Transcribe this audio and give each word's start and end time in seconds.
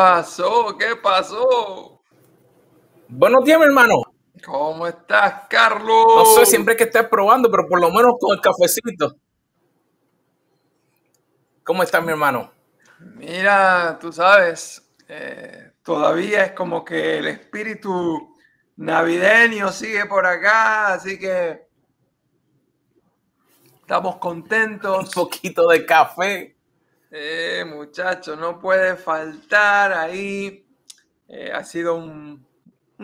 pasó? 0.00 0.78
¿Qué 0.78 0.96
pasó? 0.96 2.00
Buenos 3.06 3.44
días, 3.44 3.58
mi 3.58 3.66
hermano. 3.66 3.96
¿Cómo 4.42 4.86
estás, 4.86 5.42
Carlos? 5.50 6.06
No 6.16 6.24
sé, 6.24 6.46
siempre 6.46 6.74
que 6.74 6.84
estés 6.84 7.06
probando, 7.06 7.50
pero 7.50 7.68
por 7.68 7.78
lo 7.78 7.90
menos 7.90 8.14
con 8.18 8.34
el 8.34 8.40
cafecito. 8.40 9.14
¿Cómo 11.62 11.82
estás, 11.82 12.02
mi 12.02 12.12
hermano? 12.12 12.50
Mira, 13.16 13.98
tú 14.00 14.10
sabes, 14.10 14.90
eh, 15.06 15.72
todavía 15.82 16.46
es 16.46 16.52
como 16.52 16.82
que 16.82 17.18
el 17.18 17.26
espíritu 17.26 18.38
navideño 18.76 19.70
sigue 19.70 20.06
por 20.06 20.24
acá, 20.24 20.94
así 20.94 21.18
que 21.18 21.68
estamos 23.82 24.16
contentos. 24.16 25.14
Un 25.14 25.24
poquito 25.24 25.68
de 25.68 25.84
café. 25.84 26.56
Eh, 27.12 27.64
muchachos, 27.66 28.38
no 28.38 28.60
puede 28.60 28.94
faltar 28.94 29.92
ahí. 29.92 30.64
Eh, 31.26 31.50
ha 31.52 31.64
sido 31.64 31.96
un, 31.96 32.46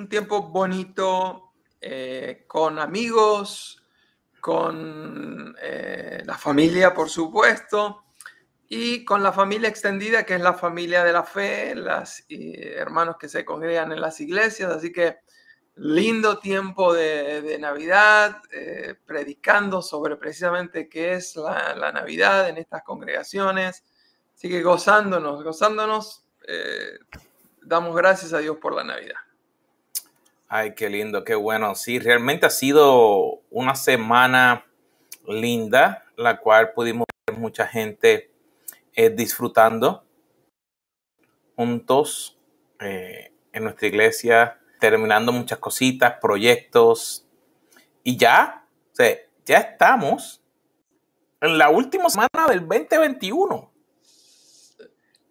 tiempo 0.09 0.43
bonito 0.43 1.55
eh, 1.81 2.45
con 2.47 2.79
amigos, 2.79 3.83
con 4.41 5.57
la 5.57 6.39
familia, 6.39 6.95
por 6.95 7.09
supuesto, 7.11 8.05
y 8.69 9.05
con 9.05 9.23
la 9.23 9.33
familia 9.33 9.69
extendida, 9.69 10.25
que 10.25 10.37
es 10.37 10.41
la 10.41 10.55
familia 10.55 11.03
de 11.03 11.13
la 11.13 11.25
fe, 11.25 11.75
los 11.75 12.25
hermanos 12.29 13.17
que 13.19 13.29
se 13.29 13.45
congregan 13.45 13.91
en 13.91 14.01
las 14.01 14.21
iglesias. 14.21 14.71
Así 14.71 14.93
que 14.93 15.17
lindo 15.75 16.39
tiempo 16.39 16.93
de, 16.93 17.57
Navidad, 17.59 18.41
predicando 19.05 19.83
sobre 19.83 20.17
precisamente 20.17 20.89
qué 20.89 21.15
es 21.15 21.35
la 21.35 21.91
Navidad 21.91 22.49
en 22.49 22.59
estas 22.59 22.85
congregaciones 22.85 23.83
Así 24.37 24.51
que 24.51 24.63
gozándonos, 24.63 25.43
gozándonos, 25.43 26.23
eh, 26.47 26.99
damos 27.63 27.97
gracias 27.97 28.35
a 28.35 28.39
Dios 28.39 28.59
por 28.59 28.75
la 28.75 28.85
Navidad. 28.85 29.17
Ay, 30.47 30.75
qué 30.75 30.91
lindo, 30.91 31.25
qué 31.25 31.35
bueno. 31.35 31.75
Sí, 31.75 31.99
realmente 31.99 32.45
ha 32.45 32.51
sido 32.51 33.41
una 33.51 33.75
semana 33.75 34.67
linda, 35.27 36.05
la 36.17 36.39
cual 36.39 36.73
pudimos 36.75 37.07
ver 37.27 37.39
mucha 37.39 37.67
gente 37.67 38.31
eh, 38.93 39.09
disfrutando 39.09 40.05
juntos 41.57 42.39
eh, 42.79 43.33
en 43.55 43.65
nuestra 43.65 43.89
iglesia, 43.89 44.61
terminando 44.79 45.33
muchas 45.33 45.59
cositas, 45.59 46.19
proyectos. 46.21 47.27
Y 48.05 48.19
ya, 48.19 48.67
o 48.91 49.03
ya 49.47 49.59
estamos 49.59 50.43
en 51.41 51.57
la 51.57 51.71
última 51.71 52.11
semana 52.11 52.49
del 52.49 52.61
2021 52.61 53.76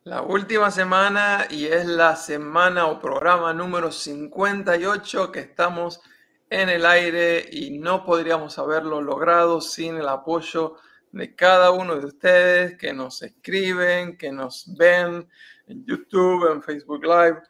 la 0.05 0.21
última 0.21 0.69
semana 0.69 1.47
y 1.49 1.65
es 1.65 1.87
la 1.87 2.15
semana 2.15 2.85
o 2.85 2.99
programa 2.99 3.51
número 3.53 3.91
58 3.91 5.31
que 5.31 5.39
estamos 5.39 5.99
en 6.47 6.69
el 6.69 6.85
aire 6.85 7.43
y 7.51 7.79
no 7.79 8.05
podríamos 8.05 8.59
haberlo 8.59 9.01
logrado 9.01 9.61
sin 9.61 9.97
el 9.97 10.07
apoyo 10.07 10.75
de 11.11 11.33
cada 11.33 11.71
uno 11.71 11.95
de 11.95 12.05
ustedes 12.05 12.77
que 12.77 12.93
nos 12.93 13.23
escriben, 13.23 14.15
que 14.15 14.31
nos 14.31 14.77
ven 14.77 15.27
en 15.65 15.85
YouTube, 15.87 16.51
en 16.51 16.61
Facebook 16.61 17.03
Live. 17.03 17.41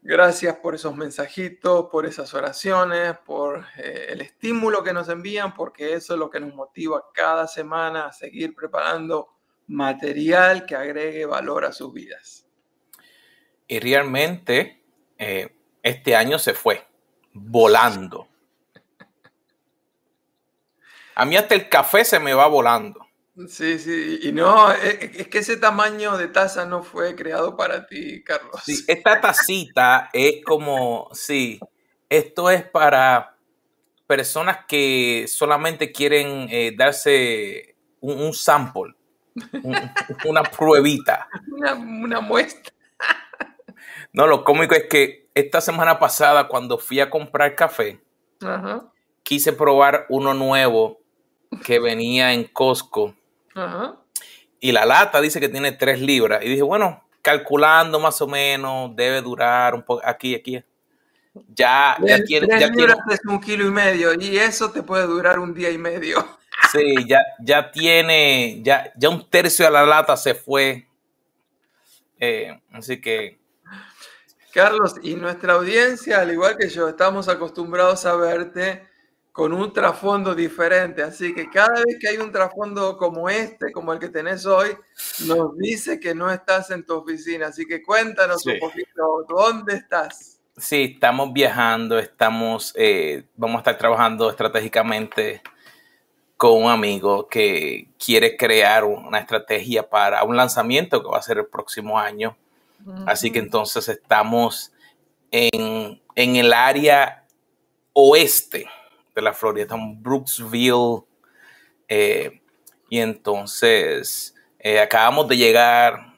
Gracias 0.00 0.56
por 0.56 0.74
esos 0.74 0.96
mensajitos, 0.96 1.88
por 1.92 2.06
esas 2.06 2.32
oraciones, 2.32 3.18
por 3.18 3.66
eh, 3.76 4.06
el 4.08 4.22
estímulo 4.22 4.82
que 4.82 4.94
nos 4.94 5.10
envían, 5.10 5.52
porque 5.52 5.92
eso 5.92 6.14
es 6.14 6.18
lo 6.18 6.30
que 6.30 6.40
nos 6.40 6.54
motiva 6.54 7.04
cada 7.12 7.46
semana 7.46 8.06
a 8.06 8.12
seguir 8.12 8.54
preparando 8.54 9.41
material 9.66 10.66
que 10.66 10.76
agregue 10.76 11.26
valor 11.26 11.64
a 11.64 11.72
sus 11.72 11.92
vidas. 11.92 12.46
Y 13.66 13.80
realmente 13.80 14.82
eh, 15.18 15.54
este 15.82 16.16
año 16.16 16.38
se 16.38 16.54
fue 16.54 16.86
volando. 17.32 18.28
A 21.14 21.24
mí 21.24 21.36
hasta 21.36 21.54
el 21.54 21.68
café 21.68 22.04
se 22.04 22.18
me 22.18 22.34
va 22.34 22.46
volando. 22.46 23.06
Sí, 23.48 23.78
sí, 23.78 24.20
y 24.22 24.32
no, 24.32 24.70
es, 24.72 25.26
que 25.28 25.38
ese 25.38 25.56
tamaño 25.56 26.18
de 26.18 26.28
taza 26.28 26.66
no 26.66 26.82
fue 26.82 27.14
creado 27.14 27.56
para 27.56 27.86
ti, 27.86 28.22
Carlos. 28.22 28.60
Sí, 28.64 28.84
esta 28.86 29.22
tacita 29.22 30.10
es 30.12 30.44
como, 30.44 31.08
sí, 31.12 31.58
esto 32.10 32.50
es 32.50 32.62
para 32.62 33.38
personas 34.06 34.66
que 34.68 35.24
solamente 35.28 35.92
quieren 35.92 36.46
eh, 36.50 36.74
darse 36.76 37.76
un 38.00 38.34
sample 38.34 38.94
una 40.24 40.42
pruebita. 40.42 41.28
Una, 41.48 42.20
muestra. 42.20 42.72
No, 44.12 44.26
lo 44.26 44.44
cómico 44.44 44.74
es 44.74 44.84
que 44.88 45.30
esta 45.34 45.60
semana 45.60 45.98
pasada, 45.98 46.48
cuando 46.48 46.78
fui 46.78 47.00
a 47.00 47.10
comprar 47.10 47.54
café, 47.54 48.00
quise 49.22 49.52
probar 49.52 50.06
uno 50.08 50.34
nuevo 50.34 51.00
que 51.64 51.78
venía 51.78 52.32
en 52.32 52.44
Costco. 52.44 53.14
Y 54.60 54.72
la 54.72 54.86
lata 54.86 55.20
dice 55.20 55.40
que 55.40 55.48
tiene 55.48 55.72
tres 55.72 56.00
libras. 56.00 56.44
Y 56.44 56.48
dije, 56.48 56.62
bueno, 56.62 57.02
calculando 57.22 57.98
más 58.00 58.20
o 58.20 58.26
menos, 58.26 58.94
debe 58.94 59.22
durar 59.22 59.74
un 59.74 59.82
poco 59.82 60.02
aquí, 60.04 60.34
aquí. 60.34 60.62
Ya, 61.48 61.96
ya 62.04 62.22
tiene. 62.22 62.46
ya 62.60 62.68
libras 62.68 62.98
es 63.10 63.20
un 63.24 63.40
kilo 63.40 63.66
y 63.66 63.70
medio 63.70 64.12
y 64.20 64.36
eso 64.36 64.70
te 64.70 64.82
puede 64.82 65.06
durar 65.06 65.38
un 65.38 65.54
día 65.54 65.70
y 65.70 65.78
medio. 65.78 66.24
Sí, 66.72 66.94
ya, 67.06 67.20
ya 67.38 67.70
tiene, 67.70 68.62
ya, 68.62 68.90
ya 68.96 69.10
un 69.10 69.28
tercio 69.28 69.66
de 69.66 69.70
la 69.70 69.84
lata 69.84 70.16
se 70.16 70.34
fue. 70.34 70.88
Eh, 72.18 72.58
así 72.72 72.98
que. 72.98 73.38
Carlos, 74.54 74.94
y 75.02 75.14
nuestra 75.14 75.54
audiencia, 75.54 76.20
al 76.20 76.32
igual 76.32 76.56
que 76.56 76.70
yo, 76.70 76.88
estamos 76.88 77.28
acostumbrados 77.28 78.06
a 78.06 78.16
verte 78.16 78.86
con 79.32 79.52
un 79.52 79.72
trasfondo 79.72 80.34
diferente. 80.34 81.02
Así 81.02 81.34
que 81.34 81.50
cada 81.50 81.82
vez 81.84 81.98
que 82.00 82.08
hay 82.08 82.16
un 82.18 82.32
trasfondo 82.32 82.96
como 82.96 83.28
este, 83.28 83.70
como 83.72 83.92
el 83.92 83.98
que 83.98 84.08
tenés 84.08 84.46
hoy, 84.46 84.76
nos 85.26 85.56
dice 85.58 86.00
que 86.00 86.14
no 86.14 86.30
estás 86.30 86.70
en 86.70 86.86
tu 86.86 86.94
oficina. 86.94 87.48
Así 87.48 87.66
que 87.66 87.82
cuéntanos 87.82 88.46
un 88.46 88.58
poquito, 88.58 89.26
¿dónde 89.28 89.74
estás? 89.74 90.40
Sí, 90.56 90.92
estamos 90.94 91.32
viajando, 91.32 91.98
estamos, 91.98 92.72
eh, 92.76 93.24
vamos 93.36 93.56
a 93.56 93.58
estar 93.60 93.78
trabajando 93.78 94.30
estratégicamente 94.30 95.42
con 96.42 96.60
un 96.60 96.70
amigo 96.72 97.28
que 97.28 97.86
quiere 98.04 98.36
crear 98.36 98.82
una 98.82 99.20
estrategia 99.20 99.88
para 99.88 100.24
un 100.24 100.36
lanzamiento 100.36 101.00
que 101.00 101.08
va 101.08 101.18
a 101.18 101.22
ser 101.22 101.38
el 101.38 101.46
próximo 101.46 102.00
año. 102.00 102.36
Así 103.06 103.30
que 103.30 103.38
entonces 103.38 103.88
estamos 103.88 104.72
en, 105.30 106.00
el 106.16 106.52
área 106.52 107.28
oeste 107.92 108.66
de 109.14 109.22
la 109.22 109.32
Florida, 109.32 109.76
en 109.76 110.02
Brooksville. 110.02 111.04
Eh, 111.86 112.42
y 112.90 112.98
entonces 112.98 114.34
eh, 114.58 114.80
acabamos 114.80 115.28
de 115.28 115.36
llegar, 115.36 116.16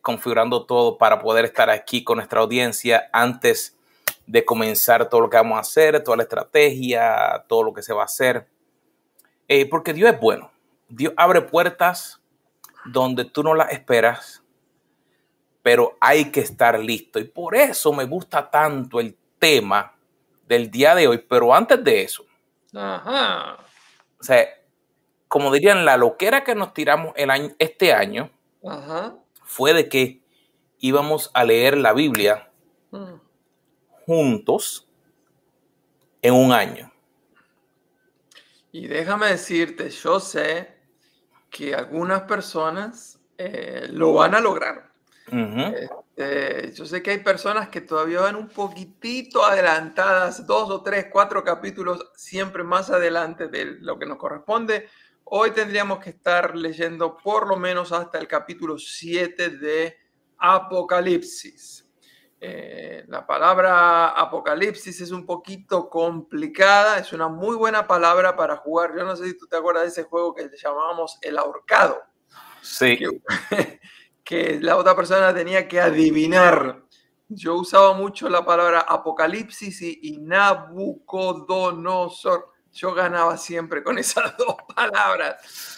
configurando 0.00 0.64
todo 0.64 0.96
para 0.96 1.20
poder 1.20 1.44
estar 1.44 1.68
aquí 1.68 2.02
con 2.02 2.16
nuestra 2.16 2.40
audiencia 2.40 3.10
antes 3.12 3.76
de 4.26 4.46
comenzar 4.46 5.10
todo 5.10 5.20
lo 5.20 5.28
que 5.28 5.36
vamos 5.36 5.58
a 5.58 5.60
hacer, 5.60 6.02
toda 6.02 6.16
la 6.16 6.22
estrategia, 6.22 7.44
todo 7.46 7.64
lo 7.64 7.74
que 7.74 7.82
se 7.82 7.92
va 7.92 8.00
a 8.00 8.06
hacer. 8.06 8.46
Eh, 9.48 9.66
porque 9.68 9.94
Dios 9.94 10.12
es 10.12 10.20
bueno. 10.20 10.50
Dios 10.88 11.12
abre 11.16 11.40
puertas 11.42 12.20
donde 12.84 13.24
tú 13.24 13.42
no 13.42 13.54
las 13.54 13.72
esperas, 13.72 14.42
pero 15.62 15.96
hay 16.00 16.30
que 16.30 16.40
estar 16.40 16.78
listo. 16.78 17.18
Y 17.18 17.24
por 17.24 17.56
eso 17.56 17.92
me 17.92 18.04
gusta 18.04 18.50
tanto 18.50 19.00
el 19.00 19.16
tema 19.38 19.94
del 20.46 20.70
día 20.70 20.94
de 20.94 21.08
hoy. 21.08 21.18
Pero 21.18 21.54
antes 21.54 21.82
de 21.82 22.02
eso, 22.02 22.24
Ajá. 22.74 23.58
o 24.20 24.22
sea, 24.22 24.46
como 25.28 25.52
dirían, 25.52 25.84
la 25.84 25.96
loquera 25.96 26.44
que 26.44 26.54
nos 26.54 26.72
tiramos 26.72 27.12
el 27.16 27.30
año, 27.30 27.50
este 27.58 27.92
año 27.92 28.30
fue 29.44 29.74
de 29.74 29.88
que 29.88 30.22
íbamos 30.78 31.30
a 31.34 31.44
leer 31.44 31.76
la 31.76 31.92
Biblia 31.92 32.50
mm. 32.90 33.14
juntos 34.06 34.88
en 36.22 36.34
un 36.34 36.52
año. 36.52 36.90
Y 38.72 38.86
déjame 38.86 39.28
decirte, 39.28 39.90
yo 39.90 40.20
sé 40.20 40.76
que 41.50 41.74
algunas 41.74 42.22
personas 42.22 43.18
eh, 43.36 43.86
lo 43.90 44.14
van 44.14 44.34
a 44.34 44.40
lograr. 44.40 44.88
Este, 45.30 46.72
yo 46.72 46.86
sé 46.86 47.02
que 47.02 47.12
hay 47.12 47.18
personas 47.18 47.68
que 47.68 47.80
todavía 47.80 48.20
van 48.20 48.36
un 48.36 48.48
poquitito 48.48 49.44
adelantadas, 49.44 50.46
dos 50.46 50.70
o 50.70 50.82
tres, 50.82 51.06
cuatro 51.12 51.44
capítulos 51.44 52.10
siempre 52.14 52.64
más 52.64 52.90
adelante 52.90 53.48
de 53.48 53.76
lo 53.80 53.98
que 53.98 54.06
nos 54.06 54.18
corresponde. 54.18 54.88
Hoy 55.24 55.50
tendríamos 55.50 55.98
que 55.98 56.10
estar 56.10 56.56
leyendo 56.56 57.16
por 57.16 57.46
lo 57.46 57.56
menos 57.56 57.92
hasta 57.92 58.18
el 58.18 58.26
capítulo 58.26 58.78
7 58.78 59.50
de 59.50 59.96
Apocalipsis. 60.38 61.87
Eh, 62.40 63.04
la 63.08 63.26
palabra 63.26 64.10
apocalipsis 64.10 65.00
es 65.00 65.10
un 65.10 65.26
poquito 65.26 65.90
complicada, 65.90 66.98
es 66.98 67.12
una 67.12 67.26
muy 67.28 67.56
buena 67.56 67.86
palabra 67.86 68.36
para 68.36 68.56
jugar. 68.56 68.96
Yo 68.96 69.04
no 69.04 69.16
sé 69.16 69.26
si 69.26 69.36
tú 69.36 69.46
te 69.46 69.56
acuerdas 69.56 69.82
de 69.84 69.88
ese 69.88 70.04
juego 70.04 70.34
que 70.34 70.48
llamábamos 70.56 71.18
el 71.22 71.36
ahorcado. 71.36 72.00
Sí. 72.62 72.96
Que, 72.96 73.08
que 74.24 74.60
la 74.60 74.76
otra 74.76 74.94
persona 74.94 75.34
tenía 75.34 75.66
que 75.66 75.80
adivinar. 75.80 76.84
Yo 77.28 77.56
usaba 77.56 77.92
mucho 77.94 78.28
la 78.28 78.44
palabra 78.44 78.80
apocalipsis 78.80 79.82
y, 79.82 79.98
y 80.02 80.18
Nabucodonosor. 80.18 82.52
Yo 82.72 82.94
ganaba 82.94 83.36
siempre 83.36 83.82
con 83.82 83.98
esas 83.98 84.36
dos 84.38 84.54
palabras. 84.74 85.76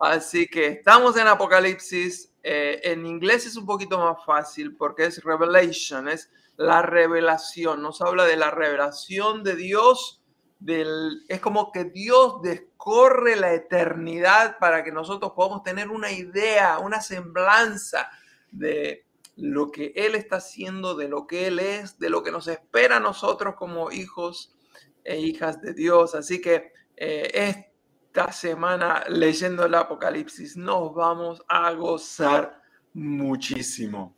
Así 0.00 0.46
que 0.46 0.68
estamos 0.68 1.16
en 1.18 1.28
Apocalipsis. 1.28 2.29
Eh, 2.42 2.80
en 2.84 3.06
inglés 3.06 3.46
es 3.46 3.56
un 3.56 3.66
poquito 3.66 3.98
más 3.98 4.24
fácil 4.24 4.76
porque 4.76 5.04
es 5.04 5.22
revelation, 5.22 6.08
es 6.08 6.30
la 6.56 6.82
revelación. 6.82 7.82
Nos 7.82 8.00
habla 8.00 8.24
de 8.24 8.36
la 8.36 8.50
revelación 8.50 9.42
de 9.42 9.56
Dios. 9.56 10.22
Del, 10.58 11.24
es 11.28 11.40
como 11.40 11.72
que 11.72 11.84
Dios 11.84 12.42
descorre 12.42 13.34
la 13.36 13.54
eternidad 13.54 14.58
para 14.58 14.84
que 14.84 14.92
nosotros 14.92 15.32
podamos 15.34 15.62
tener 15.62 15.88
una 15.88 16.12
idea, 16.12 16.78
una 16.80 17.00
semblanza 17.00 18.10
de 18.50 19.06
lo 19.36 19.70
que 19.70 19.92
Él 19.96 20.14
está 20.14 20.36
haciendo, 20.36 20.94
de 20.94 21.08
lo 21.08 21.26
que 21.26 21.46
Él 21.46 21.60
es, 21.60 21.98
de 21.98 22.10
lo 22.10 22.22
que 22.22 22.30
nos 22.30 22.46
espera 22.46 22.96
a 22.96 23.00
nosotros 23.00 23.54
como 23.56 23.90
hijos 23.90 24.54
e 25.02 25.18
hijas 25.18 25.62
de 25.62 25.72
Dios. 25.72 26.14
Así 26.14 26.42
que 26.42 26.72
eh, 26.96 27.69
esta 28.12 28.32
semana 28.32 29.04
leyendo 29.08 29.64
el 29.64 29.74
Apocalipsis 29.74 30.56
nos 30.56 30.92
vamos 30.92 31.42
a 31.46 31.70
gozar 31.72 32.60
muchísimo. 32.92 34.16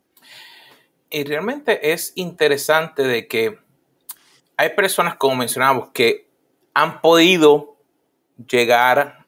Y 1.11 1.23
realmente 1.23 1.93
es 1.93 2.11
interesante 2.15 3.03
de 3.03 3.27
que 3.27 3.59
hay 4.57 4.69
personas, 4.69 5.15
como 5.15 5.35
mencionamos, 5.35 5.89
que 5.89 6.27
han 6.73 7.01
podido 7.01 7.77
llegar 8.49 9.27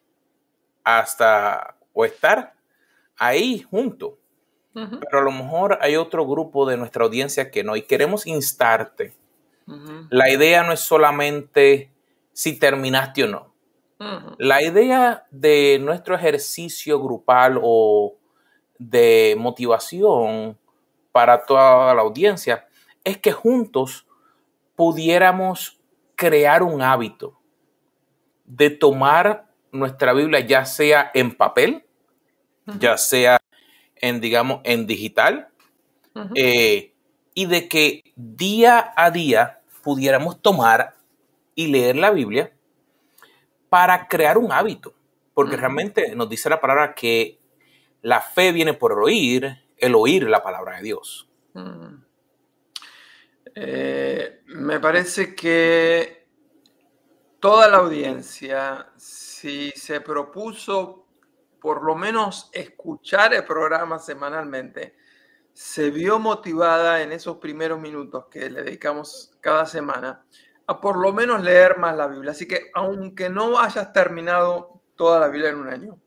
hasta 0.83 1.77
o 1.93 2.05
estar 2.05 2.55
ahí 3.17 3.59
junto. 3.69 4.17
Pero 4.73 5.19
a 5.19 5.21
lo 5.21 5.31
mejor 5.31 5.77
hay 5.79 5.95
otro 5.95 6.27
grupo 6.27 6.65
de 6.65 6.75
nuestra 6.75 7.05
audiencia 7.05 7.51
que 7.51 7.63
no. 7.63 7.75
Y 7.75 7.83
queremos 7.83 8.25
instarte 8.25 9.13
la 10.09 10.29
idea 10.29 10.63
no 10.63 10.73
es 10.73 10.79
solamente 10.79 11.91
si 12.33 12.59
terminaste 12.59 13.23
o 13.23 13.27
no. 13.27 13.54
La 14.37 14.61
idea 14.61 15.25
de 15.31 15.79
nuestro 15.81 16.15
ejercicio 16.15 17.01
grupal 17.01 17.59
o 17.63 18.17
de 18.77 19.35
motivación 19.37 20.57
para 21.13 21.45
toda 21.45 21.93
la 21.93 22.01
audiencia 22.01 22.67
es 23.05 23.17
que 23.17 23.31
juntos 23.31 24.05
pudiéramos 24.75 25.79
crear 26.15 26.61
un 26.61 26.81
hábito 26.81 27.39
de 28.45 28.69
tomar 28.69 29.47
nuestra 29.71 30.13
Biblia 30.13 30.41
ya 30.41 30.65
sea 30.65 31.11
en 31.13 31.35
papel, 31.35 31.85
ya 32.79 32.97
sea 32.97 33.37
en, 33.95 34.19
digamos, 34.19 34.59
en 34.65 34.87
digital, 34.87 35.49
y 36.33 37.45
de 37.45 37.67
que 37.69 38.01
día 38.15 38.93
a 38.95 39.11
día 39.11 39.61
pudiéramos 39.83 40.41
tomar 40.41 40.95
y 41.53 41.67
leer 41.67 41.95
la 41.95 42.11
Biblia 42.11 42.54
para 43.75 44.07
crear 44.07 44.37
un 44.37 44.53
hábito, 44.53 44.95
porque 45.33 45.57
realmente 45.57 46.15
nos 46.15 46.29
dice 46.29 46.49
la 46.49 46.61
palabra 46.61 46.95
que 46.95 47.41
la 48.03 48.21
fe 48.21 48.53
viene 48.53 48.73
por 48.73 48.93
oír, 48.93 49.65
el 49.75 49.95
oír 49.95 50.29
la 50.29 50.41
palabra 50.41 50.77
de 50.77 50.83
Dios. 50.83 51.27
Eh, 53.53 54.43
me 54.45 54.79
parece 54.79 55.35
que 55.35 56.25
toda 57.41 57.67
la 57.67 57.79
audiencia, 57.79 58.93
si 58.95 59.71
se 59.71 59.99
propuso 59.99 61.07
por 61.59 61.83
lo 61.83 61.95
menos 61.95 62.49
escuchar 62.53 63.33
el 63.33 63.43
programa 63.43 63.99
semanalmente, 63.99 64.95
se 65.51 65.89
vio 65.91 66.17
motivada 66.17 67.01
en 67.01 67.11
esos 67.11 67.39
primeros 67.39 67.81
minutos 67.81 68.27
que 68.31 68.49
le 68.49 68.63
dedicamos 68.63 69.33
cada 69.41 69.65
semana 69.65 70.23
a 70.67 70.81
por 70.81 70.97
lo 70.97 71.13
menos 71.13 71.43
leer 71.43 71.77
más 71.77 71.95
la 71.95 72.07
Biblia. 72.07 72.31
Así 72.31 72.47
que 72.47 72.71
aunque 72.73 73.29
no 73.29 73.59
hayas 73.59 73.93
terminado 73.93 74.81
toda 74.95 75.19
la 75.19 75.27
Biblia 75.27 75.49
en 75.49 75.57
un 75.57 75.67
año, 75.67 75.99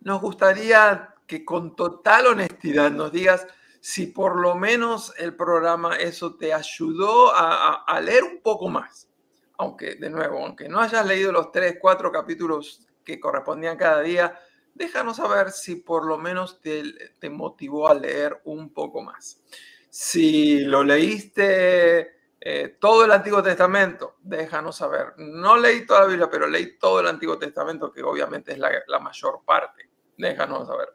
nos 0.00 0.20
gustaría 0.20 1.14
que 1.26 1.44
con 1.44 1.74
total 1.74 2.26
honestidad 2.26 2.90
nos 2.90 3.12
digas 3.12 3.46
si 3.80 4.06
por 4.06 4.40
lo 4.40 4.54
menos 4.54 5.12
el 5.18 5.36
programa 5.36 5.96
eso 5.96 6.36
te 6.36 6.54
ayudó 6.54 7.32
a, 7.34 8.00
leer 8.00 8.24
un 8.24 8.40
poco 8.40 8.68
más. 8.68 9.10
Aunque, 9.58 9.96
de 9.96 10.08
nuevo, 10.08 10.42
aunque 10.42 10.68
no 10.70 10.80
hayas 10.80 11.06
leído 11.06 11.30
los 11.30 11.52
tres, 11.52 11.76
cuatro 11.80 12.10
capítulos 12.10 12.88
que 13.04 13.20
correspondían 13.20 13.76
cada 13.76 14.00
día, 14.00 14.40
déjanos 14.72 15.18
saber 15.18 15.50
si 15.50 15.76
por 15.76 16.06
lo 16.06 16.16
menos 16.16 16.62
te, 16.62 17.28
motivó 17.28 17.86
a 17.86 17.94
leer 17.94 18.40
un 18.44 18.72
poco 18.72 19.02
más. 19.02 19.42
Si 19.90 20.60
lo 20.60 20.82
leíste 20.82 22.13
eh, 22.46 22.76
todo 22.78 23.06
el 23.06 23.10
Antiguo 23.10 23.42
Testamento, 23.42 24.16
déjanos 24.20 24.76
saber. 24.76 25.14
No 25.16 25.56
leí 25.56 25.86
toda 25.86 26.02
la 26.02 26.06
Biblia, 26.08 26.28
pero 26.30 26.46
leí 26.46 26.78
todo 26.78 27.00
el 27.00 27.06
Antiguo 27.06 27.38
Testamento, 27.38 27.90
que 27.90 28.02
obviamente 28.02 28.52
es 28.52 28.58
la, 28.58 28.98
mayor 29.00 29.40
parte. 29.46 29.88
Déjanos 30.18 30.68
saber. 30.68 30.90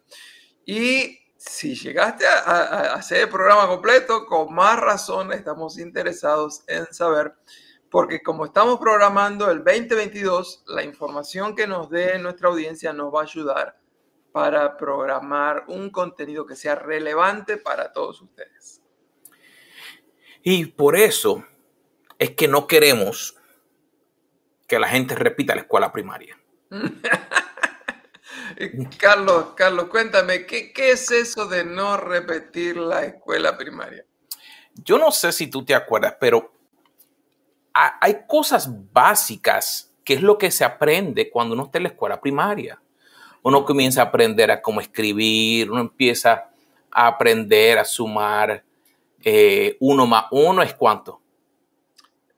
Y 0.63 1.17
si 1.35 1.73
llegaste 1.73 2.27
a, 2.27 2.37
a, 2.41 2.93
hacer 2.93 3.21
el 3.21 3.29
programa 3.29 3.67
completo, 3.67 4.27
con 4.27 4.53
más 4.53 4.79
razón 4.79 5.33
estamos 5.33 5.79
interesados 5.79 6.63
en 6.67 6.85
saber 6.93 7.33
porque 7.89 8.21
como 8.21 8.45
estamos 8.45 8.77
programando 8.79 9.49
el 9.49 9.63
2022, 9.63 10.65
la 10.67 10.83
información 10.83 11.55
que 11.55 11.65
nos 11.65 11.89
dé 11.89 12.19
nuestra 12.19 12.49
audiencia 12.49 12.93
nos 12.93 13.11
va 13.11 13.21
a 13.21 13.23
ayudar 13.23 13.79
para 14.31 14.77
programar 14.77 15.63
un 15.67 15.89
contenido 15.89 16.45
que 16.45 16.55
sea 16.55 16.75
relevante 16.75 17.57
para 17.57 17.91
todos 17.91 18.21
ustedes. 18.21 18.78
Y 20.43 20.65
por 20.65 20.98
eso 20.98 21.46
es 22.17 22.31
que 22.31 22.48
no 22.48 22.67
queremos 22.67 23.36
que 24.67 24.79
la 24.79 24.88
gente 24.88 25.15
repita 25.15 25.55
la 25.55 25.62
escuela 25.62 25.91
primaria. 25.91 26.38
Carlos, 28.98 29.48
Carlos, 29.55 29.89
cuéntame, 29.89 30.46
¿qué, 30.46 30.74
¿qué 30.74 30.91
es 30.91 31.12
eso 31.12 31.48
de 31.48 31.63
no 31.63 31.98
repetir 31.98 32.77
la 32.77 33.05
escuela 33.05 33.58
primaria? 33.58 34.05
Yo 34.75 34.98
no 34.98 35.12
sé 35.12 35.31
si 35.31 35.48
tú 35.48 35.65
te 35.65 35.75
acuerdas, 35.75 36.15
pero 36.19 36.53
hay 37.74 38.25
cosas 38.27 38.69
básicas 38.91 39.93
que 40.03 40.15
es 40.15 40.22
lo 40.22 40.38
que 40.38 40.51
se 40.51 40.65
aprende 40.65 41.29
cuando 41.29 41.53
uno 41.53 41.65
está 41.65 41.77
en 41.77 41.84
la 41.84 41.89
escuela 41.89 42.19
primaria. 42.19 42.81
Uno 43.41 43.63
comienza 43.63 44.01
a 44.01 44.05
aprender 44.05 44.51
a 44.51 44.62
cómo 44.62 44.81
escribir, 44.81 45.72
uno 45.72 45.81
empieza 45.81 46.50
a 46.91 47.08
aprender 47.08 47.77
a 47.77 47.86
sumar. 47.86 48.63
Eh, 49.23 49.77
uno 49.79 50.07
más 50.07 50.25
uno 50.31 50.61
es 50.61 50.73
cuánto? 50.73 51.21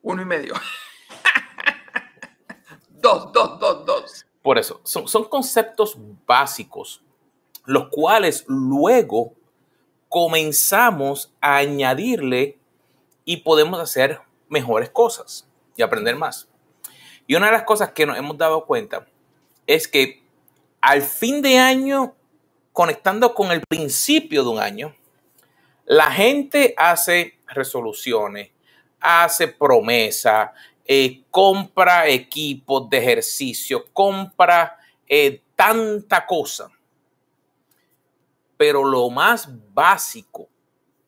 Uno 0.01 0.21
y 0.21 0.25
medio. 0.25 0.53
dos, 2.89 3.31
dos, 3.31 3.59
dos, 3.59 3.85
dos. 3.85 4.25
Por 4.41 4.57
eso, 4.57 4.81
son, 4.83 5.07
son 5.07 5.25
conceptos 5.25 5.95
básicos, 6.25 7.03
los 7.65 7.89
cuales 7.89 8.43
luego 8.47 9.33
comenzamos 10.09 11.33
a 11.39 11.57
añadirle 11.57 12.57
y 13.23 13.37
podemos 13.37 13.79
hacer 13.79 14.19
mejores 14.49 14.89
cosas 14.89 15.47
y 15.77 15.83
aprender 15.83 16.15
más. 16.15 16.49
Y 17.27 17.35
una 17.35 17.45
de 17.45 17.51
las 17.53 17.63
cosas 17.63 17.91
que 17.91 18.05
nos 18.05 18.17
hemos 18.17 18.37
dado 18.37 18.65
cuenta 18.65 19.07
es 19.67 19.87
que 19.87 20.21
al 20.81 21.03
fin 21.03 21.41
de 21.41 21.59
año, 21.59 22.15
conectando 22.73 23.33
con 23.33 23.51
el 23.51 23.61
principio 23.61 24.43
de 24.43 24.49
un 24.49 24.59
año, 24.59 24.95
la 25.85 26.11
gente 26.11 26.73
hace 26.77 27.39
resoluciones, 27.47 28.51
hace 28.99 29.47
promesas, 29.47 30.51
eh, 30.85 31.23
compra 31.29 32.07
equipos 32.07 32.89
de 32.89 32.97
ejercicio, 32.97 33.85
compra 33.93 34.77
eh, 35.07 35.41
tanta 35.55 36.25
cosa. 36.25 36.69
Pero 38.57 38.83
lo 38.83 39.09
más 39.09 39.49
básico, 39.73 40.47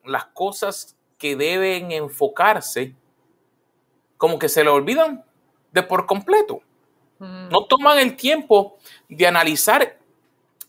las 0.06 0.26
cosas 0.26 0.96
que 1.18 1.36
deben 1.36 1.92
enfocarse 1.92 2.96
como 4.18 4.40
que 4.40 4.50
se 4.50 4.64
le 4.64 4.70
olvidan 4.70 5.24
de 5.72 5.84
por 5.84 6.06
completo. 6.06 6.62
Mm. 7.20 7.50
No 7.50 7.66
toman 7.66 8.00
el 8.00 8.16
tiempo 8.16 8.78
de 9.10 9.28
analizar, 9.28 10.00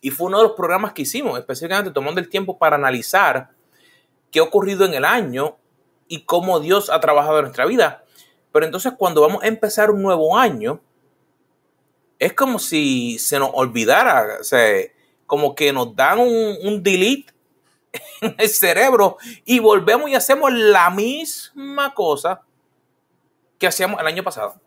y 0.01 0.11
fue 0.11 0.27
uno 0.27 0.39
de 0.39 0.45
los 0.45 0.53
programas 0.53 0.93
que 0.93 1.03
hicimos, 1.03 1.39
específicamente 1.39 1.91
tomando 1.91 2.21
el 2.21 2.29
tiempo 2.29 2.59
para 2.59 2.77
analizar 2.77 3.54
qué 4.35 4.41
ha 4.41 4.43
ocurrido 4.43 4.85
en 4.85 4.95
el 4.95 5.05
año 5.05 5.59
y 6.09 6.25
cómo 6.25 6.59
Dios 6.59 6.91
ha 6.91 6.99
trabajado 6.99 7.39
en 7.39 7.45
nuestra 7.45 7.67
vida. 7.67 8.05
Pero 8.51 8.67
entonces 8.67 8.93
cuando 8.99 9.21
vamos 9.21 9.45
a 9.45 9.47
empezar 9.47 9.93
un 9.93 10.03
nuevo 10.03 10.37
año, 10.37 10.81
es 12.19 12.33
como 12.33 12.59
si 12.59 13.17
se 13.21 13.39
nos 13.39 13.51
olvidara, 13.55 14.39
o 14.41 14.43
sea, 14.43 14.89
como 15.27 15.55
que 15.55 15.73
nos 15.73 15.95
dan 15.95 16.19
un, 16.19 16.57
un 16.65 16.83
delete 16.83 17.33
en 18.23 18.35
el 18.37 18.49
cerebro 18.49 19.19
y 19.45 19.61
volvemos 19.61 20.11
y 20.11 20.17
hacemos 20.17 20.53
la 20.53 20.91
misma 20.91 21.95
cosa 21.95 22.43
que 23.57 23.69
hacíamos 23.69 24.01
el 24.01 24.07
año 24.09 24.25
pasado. 24.25 24.61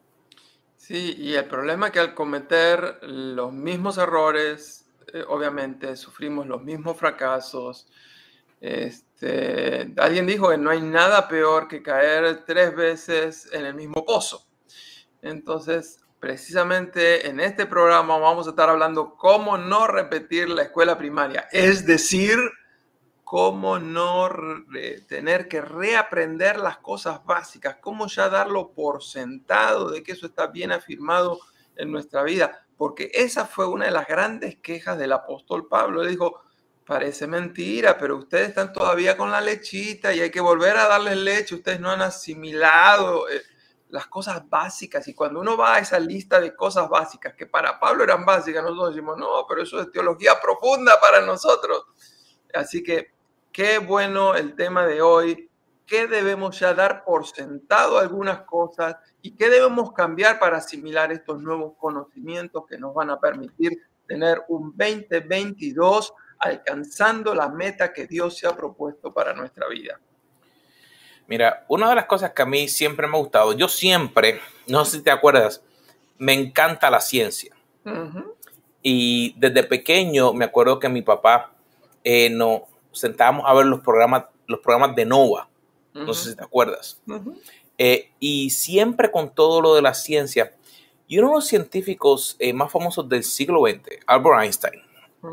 Sí, 0.77 1.13
y 1.17 1.33
el 1.33 1.43
problema 1.43 1.87
es 1.87 1.91
que 1.91 1.99
al 1.99 2.15
cometer 2.15 2.99
los 3.01 3.51
mismos 3.51 3.97
errores 3.97 4.85
eh, 5.11 5.25
obviamente 5.27 5.97
sufrimos 5.97 6.47
los 6.47 6.63
mismos 6.63 6.95
fracasos. 6.95 7.89
Este, 9.19 9.93
alguien 9.99 10.27
dijo 10.27 10.49
que 10.49 10.59
no 10.59 10.69
hay 10.69 10.81
nada 10.81 11.27
peor 11.27 11.67
que 11.67 11.81
caer 11.81 12.45
tres 12.45 12.75
veces 12.75 13.49
en 13.51 13.65
el 13.65 13.73
mismo 13.73 14.05
pozo. 14.05 14.45
Entonces, 15.23 15.99
precisamente 16.19 17.27
en 17.27 17.39
este 17.39 17.65
programa 17.65 18.19
vamos 18.19 18.45
a 18.45 18.51
estar 18.51 18.69
hablando 18.69 19.15
cómo 19.15 19.57
no 19.57 19.87
repetir 19.87 20.49
la 20.49 20.63
escuela 20.63 20.99
primaria, 20.99 21.47
es 21.51 21.87
decir, 21.87 22.37
cómo 23.23 23.79
no 23.79 24.29
tener 25.07 25.47
que 25.47 25.61
reaprender 25.61 26.59
las 26.59 26.77
cosas 26.77 27.25
básicas, 27.25 27.77
cómo 27.81 28.05
ya 28.05 28.29
darlo 28.29 28.71
por 28.71 29.03
sentado 29.03 29.89
de 29.89 30.03
que 30.03 30.11
eso 30.11 30.27
está 30.27 30.47
bien 30.47 30.71
afirmado 30.71 31.39
en 31.75 31.91
nuestra 31.91 32.21
vida, 32.21 32.67
porque 32.77 33.09
esa 33.15 33.47
fue 33.47 33.67
una 33.67 33.85
de 33.85 33.91
las 33.91 34.07
grandes 34.07 34.57
quejas 34.57 34.99
del 34.99 35.13
apóstol 35.13 35.67
Pablo. 35.67 36.03
Él 36.03 36.09
dijo, 36.09 36.41
parece 36.87 37.27
mentira, 37.27 37.97
pero 37.97 38.15
ustedes 38.15 38.49
están 38.49 38.71
todavía 38.71 39.17
con 39.17 39.29
la 39.29 39.41
lechita 39.41 40.13
y 40.13 40.21
hay 40.21 40.31
que 40.31 40.39
volver 40.39 40.77
a 40.77 40.87
darles 40.87 41.17
leche, 41.17 41.55
ustedes 41.55 41.79
no 41.79 41.91
han 41.91 42.01
asimilado. 42.01 43.29
Eh, 43.29 43.41
las 43.89 44.07
cosas 44.07 44.47
básicas. 44.49 45.07
Y 45.07 45.13
cuando 45.13 45.39
uno 45.39 45.57
va 45.57 45.75
a 45.75 45.79
esa 45.79 45.99
lista 45.99 46.39
de 46.39 46.55
cosas 46.55 46.89
básicas, 46.89 47.33
que 47.35 47.45
para 47.45 47.79
Pablo 47.79 48.03
eran 48.03 48.25
básicas, 48.25 48.63
nosotros 48.63 48.95
decimos, 48.95 49.17
no, 49.17 49.45
pero 49.47 49.61
eso 49.61 49.79
es 49.81 49.91
teología 49.91 50.33
profunda 50.41 50.99
para 50.99 51.21
nosotros. 51.21 51.85
Así 52.53 52.83
que 52.83 53.11
qué 53.51 53.79
bueno 53.79 54.35
el 54.35 54.55
tema 54.55 54.85
de 54.85 55.01
hoy, 55.01 55.49
qué 55.85 56.07
debemos 56.07 56.59
ya 56.59 56.73
dar 56.73 57.03
por 57.05 57.25
sentado 57.25 57.97
algunas 57.97 58.41
cosas 58.41 58.97
y 59.21 59.35
qué 59.35 59.49
debemos 59.49 59.93
cambiar 59.93 60.37
para 60.39 60.57
asimilar 60.57 61.11
estos 61.11 61.41
nuevos 61.41 61.73
conocimientos 61.77 62.65
que 62.67 62.77
nos 62.77 62.93
van 62.93 63.09
a 63.09 63.19
permitir 63.19 63.71
tener 64.05 64.43
un 64.49 64.73
2022 64.75 66.13
alcanzando 66.39 67.33
la 67.33 67.49
meta 67.49 67.93
que 67.93 68.07
Dios 68.07 68.37
se 68.37 68.47
ha 68.47 68.55
propuesto 68.55 69.13
para 69.13 69.33
nuestra 69.33 69.67
vida. 69.67 69.99
Mira, 71.27 71.65
una 71.67 71.89
de 71.89 71.95
las 71.95 72.05
cosas 72.05 72.31
que 72.31 72.41
a 72.41 72.45
mí 72.45 72.67
siempre 72.67 73.05
me 73.07 73.17
ha 73.17 73.19
gustado, 73.19 73.53
yo 73.53 73.67
siempre, 73.67 74.39
no 74.67 74.85
sé 74.85 74.97
si 74.97 75.03
te 75.03 75.11
acuerdas, 75.11 75.61
me 76.17 76.33
encanta 76.33 76.89
la 76.89 77.01
ciencia. 77.01 77.53
Y 78.81 79.33
desde 79.37 79.63
pequeño 79.63 80.33
me 80.33 80.45
acuerdo 80.45 80.79
que 80.79 80.89
mi 80.89 81.01
papá 81.01 81.53
eh, 82.03 82.29
nos 82.29 82.61
sentábamos 82.91 83.45
a 83.45 83.53
ver 83.53 83.65
los 83.65 83.81
programas, 83.81 84.25
los 84.45 84.59
programas 84.59 84.95
de 84.95 85.05
NOVA. 85.05 85.49
No 85.93 86.13
sé 86.13 86.29
si 86.29 86.35
te 86.35 86.43
acuerdas. 86.43 87.01
Eh, 87.77 88.11
y 88.19 88.49
siempre 88.49 89.11
con 89.11 89.33
todo 89.33 89.61
lo 89.61 89.75
de 89.75 89.81
la 89.81 89.93
ciencia. 89.93 90.53
Y 91.07 91.19
uno 91.19 91.29
de 91.29 91.35
los 91.35 91.47
científicos 91.47 92.35
eh, 92.39 92.53
más 92.53 92.71
famosos 92.71 93.07
del 93.07 93.23
siglo 93.23 93.61
XX, 93.61 93.99
Albert 94.05 94.43
Einstein, 94.43 94.81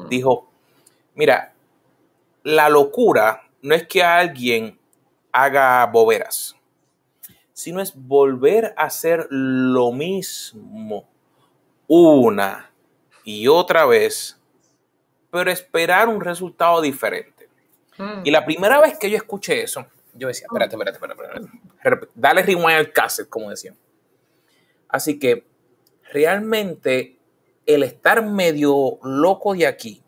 dijo, 0.08 0.50
mira, 1.14 1.54
la 2.42 2.68
locura 2.68 3.42
no 3.62 3.74
es 3.74 3.86
que 3.86 4.02
alguien 4.02 4.78
haga 5.32 5.84
boberas, 5.86 6.54
sino 7.52 7.80
es 7.80 7.94
volver 7.94 8.74
a 8.76 8.84
hacer 8.84 9.26
lo 9.30 9.92
mismo 9.92 11.08
una 11.86 12.70
y 13.24 13.48
otra 13.48 13.86
vez, 13.86 14.38
pero 15.30 15.50
esperar 15.50 16.08
un 16.08 16.20
resultado 16.20 16.80
diferente. 16.80 17.48
Y 18.24 18.30
la 18.30 18.44
primera 18.44 18.80
vez 18.80 18.98
que 18.98 19.08
yo 19.08 19.16
escuché 19.16 19.62
eso, 19.62 19.86
yo 20.14 20.28
decía, 20.28 20.46
espérate, 20.46 20.74
espérate, 20.74 20.96
espérate, 20.96 21.48
espérate. 21.82 22.08
dale 22.14 22.42
rewind 22.42 22.70
al 22.70 22.92
cassette, 22.92 23.28
como 23.28 23.50
decían. 23.50 23.76
Así 24.88 25.18
que 25.18 25.44
realmente 26.12 27.18
el 27.66 27.82
estar 27.82 28.24
medio 28.24 28.98
loco 29.02 29.54
de 29.54 29.66
aquí, 29.66 30.03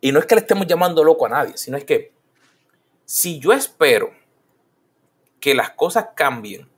y 0.00 0.12
no 0.12 0.18
es 0.18 0.26
que 0.26 0.34
le 0.34 0.40
estemos 0.40 0.66
llamando 0.66 1.04
loco 1.04 1.26
a 1.26 1.30
nadie, 1.30 1.56
sino 1.56 1.76
es 1.76 1.84
que 1.84 2.12
si 3.04 3.38
yo 3.38 3.52
espero 3.52 4.12
que 5.38 5.54
las 5.54 5.70
cosas 5.70 6.08
cambien, 6.14 6.68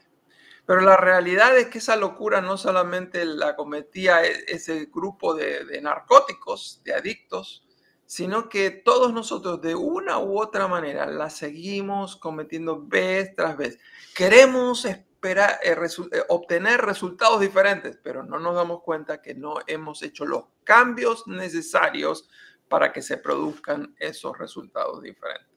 Pero 0.65 0.81
la 0.81 0.97
realidad 0.97 1.57
es 1.57 1.67
que 1.67 1.79
esa 1.79 1.95
locura 1.95 2.41
no 2.41 2.57
solamente 2.57 3.25
la 3.25 3.55
cometía 3.55 4.23
e-, 4.23 4.45
ese 4.47 4.85
grupo 4.85 5.33
de, 5.33 5.81
narcóticos, 5.81 6.81
de 6.83 6.93
adictos, 6.93 7.67
sino 8.05 8.49
que 8.49 8.71
todos 8.71 9.13
nosotros 9.13 9.61
de 9.61 9.75
una 9.75 10.19
u 10.19 10.39
otra 10.39 10.67
manera 10.67 11.05
la 11.07 11.29
seguimos 11.29 12.15
cometiendo 12.15 12.85
vez 12.85 13.35
tras 13.35 13.57
vez. 13.57 13.79
Queremos 14.15 14.85
esperar, 14.85 15.59
eh, 15.63 15.75
eh, 16.11 16.23
obtener 16.27 16.81
resultados 16.81 17.39
diferentes, 17.39 17.97
pero 18.03 18.23
no 18.23 18.39
nos 18.39 18.55
damos 18.55 18.81
cuenta 18.81 19.21
que 19.21 19.33
no 19.33 19.55
hemos 19.67 20.01
hecho 20.03 20.25
los 20.25 20.45
cambios 20.63 21.27
necesarios 21.27 22.29
para 22.71 22.91
que 22.91 23.03
se 23.03 23.17
produzcan 23.17 23.95
esos 23.99 24.35
resultados 24.39 25.03
diferentes. 25.03 25.47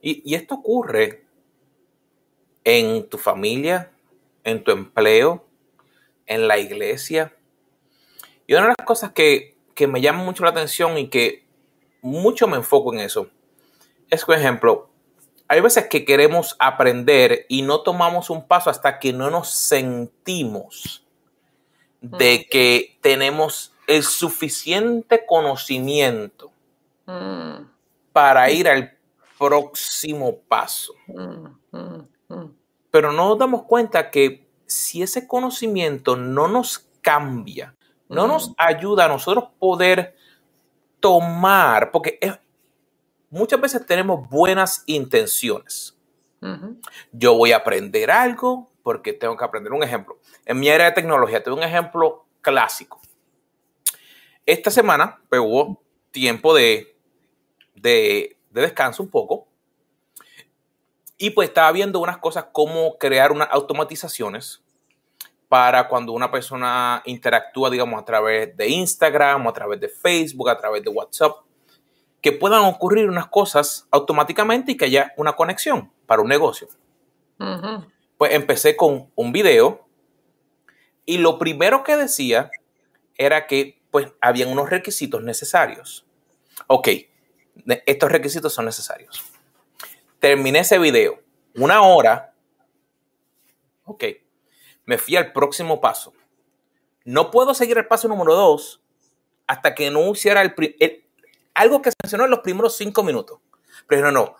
Y, 0.00 0.22
y 0.24 0.34
esto 0.34 0.56
ocurre 0.56 1.24
en 2.64 3.08
tu 3.08 3.18
familia, 3.18 3.92
en 4.44 4.64
tu 4.64 4.70
empleo, 4.72 5.46
en 6.26 6.48
la 6.48 6.58
iglesia. 6.58 7.36
Y 8.46 8.54
una 8.54 8.62
de 8.62 8.74
las 8.78 8.86
cosas 8.86 9.12
que, 9.12 9.58
me 9.88 10.02
llama 10.02 10.22
mucho 10.22 10.44
la 10.44 10.50
atención 10.50 10.98
y 10.98 11.08
que 11.08 11.46
mucho 12.02 12.46
me 12.46 12.58
enfoco 12.58 12.92
en 12.92 13.00
eso 13.00 13.30
es, 14.10 14.26
por 14.26 14.36
ejemplo, 14.36 14.90
hay 15.48 15.62
veces 15.62 15.86
que 15.88 16.04
queremos 16.04 16.54
aprender 16.58 17.46
y 17.48 17.62
no 17.62 17.80
tomamos 17.80 18.28
un 18.28 18.46
paso 18.46 18.68
hasta 18.68 18.98
que 18.98 19.14
no 19.14 19.30
nos 19.30 19.50
sentimos 19.50 21.06
de 22.02 22.46
que 22.50 22.98
tenemos 23.00 23.74
el 23.90 24.04
suficiente 24.04 25.26
conocimiento 25.26 26.52
mm. 27.06 27.64
para 28.12 28.48
ir 28.50 28.68
al 28.68 28.96
próximo 29.36 30.38
paso. 30.48 30.94
Mm, 31.08 32.04
pero 32.90 33.12
no 33.12 33.30
nos 33.30 33.38
damos 33.38 33.64
cuenta 33.64 34.10
que 34.10 34.48
si 34.66 35.02
ese 35.02 35.26
conocimiento 35.26 36.16
no 36.16 36.46
nos 36.46 36.86
cambia, 37.00 37.74
no 38.08 38.28
nos 38.28 38.52
ayuda 38.56 39.06
a 39.06 39.08
nosotros 39.08 39.48
poder 39.58 40.14
tomar, 41.00 41.90
porque 41.90 42.20
muchas 43.28 43.60
veces 43.60 43.84
tenemos 43.86 44.28
buenas 44.28 44.84
intenciones. 44.86 45.96
Yo 47.12 47.34
voy 47.34 47.52
a 47.52 47.58
aprender 47.58 48.10
algo 48.10 48.70
porque 48.82 49.12
tengo 49.12 49.36
que 49.36 49.44
aprender 49.44 49.72
un 49.72 49.82
ejemplo. 49.82 50.18
En 50.46 50.60
mi 50.60 50.68
área 50.68 50.86
de 50.86 50.92
tecnología, 50.92 51.42
tengo 51.42 51.56
un 51.56 51.62
ejemplo 51.62 52.24
clásico. 52.40 53.00
Esta 54.50 54.72
semana 54.72 55.20
pues, 55.28 55.40
hubo 55.40 55.80
tiempo 56.10 56.52
de, 56.52 56.96
de 57.76 58.36
descanso 58.50 59.00
un 59.00 59.08
poco 59.08 59.46
y 61.16 61.30
pues 61.30 61.50
estaba 61.50 61.70
viendo 61.70 62.00
unas 62.00 62.18
cosas, 62.18 62.46
cómo 62.50 62.98
crear 62.98 63.30
unas 63.30 63.46
automatizaciones 63.52 64.60
para 65.48 65.86
cuando 65.86 66.12
una 66.12 66.32
persona 66.32 67.00
interactúa, 67.04 67.70
digamos, 67.70 68.02
a 68.02 68.04
través 68.04 68.56
de 68.56 68.68
Instagram, 68.68 69.46
o 69.46 69.50
a 69.50 69.52
través 69.52 69.78
de 69.78 69.88
Facebook, 69.88 70.50
a 70.50 70.58
través 70.58 70.82
de 70.82 70.90
WhatsApp, 70.90 71.36
que 72.20 72.32
puedan 72.32 72.64
ocurrir 72.64 73.08
unas 73.08 73.28
cosas 73.28 73.86
automáticamente 73.92 74.72
y 74.72 74.76
que 74.76 74.86
haya 74.86 75.12
una 75.16 75.34
conexión 75.34 75.92
para 76.06 76.22
un 76.22 76.28
negocio. 76.28 76.66
Pues 78.18 78.34
empecé 78.34 78.74
con 78.74 79.12
un 79.14 79.30
video 79.30 79.86
y 81.06 81.18
lo 81.18 81.38
primero 81.38 81.84
que 81.84 81.96
decía 81.96 82.50
era 83.16 83.46
que 83.46 83.79
pues 83.90 84.08
habían 84.20 84.50
unos 84.50 84.70
requisitos 84.70 85.22
necesarios. 85.22 86.06
Ok, 86.66 86.88
estos 87.86 88.10
requisitos 88.10 88.52
son 88.52 88.64
necesarios. 88.64 89.22
Terminé 90.18 90.60
ese 90.60 90.78
video, 90.78 91.20
una 91.56 91.82
hora. 91.82 92.34
Ok, 93.84 94.04
me 94.84 94.98
fui 94.98 95.16
al 95.16 95.32
próximo 95.32 95.80
paso. 95.80 96.12
No 97.04 97.30
puedo 97.30 97.54
seguir 97.54 97.78
el 97.78 97.86
paso 97.86 98.08
número 98.08 98.34
dos 98.34 98.82
hasta 99.46 99.74
que 99.74 99.90
no 99.90 100.08
hiciera 100.12 100.42
el, 100.42 100.54
algo 101.54 101.82
que 101.82 101.90
se 101.90 101.96
mencionó 102.02 102.24
en 102.24 102.30
los 102.30 102.40
primeros 102.40 102.76
cinco 102.76 103.02
minutos. 103.02 103.40
Pero 103.88 104.02
no, 104.02 104.12
no, 104.12 104.36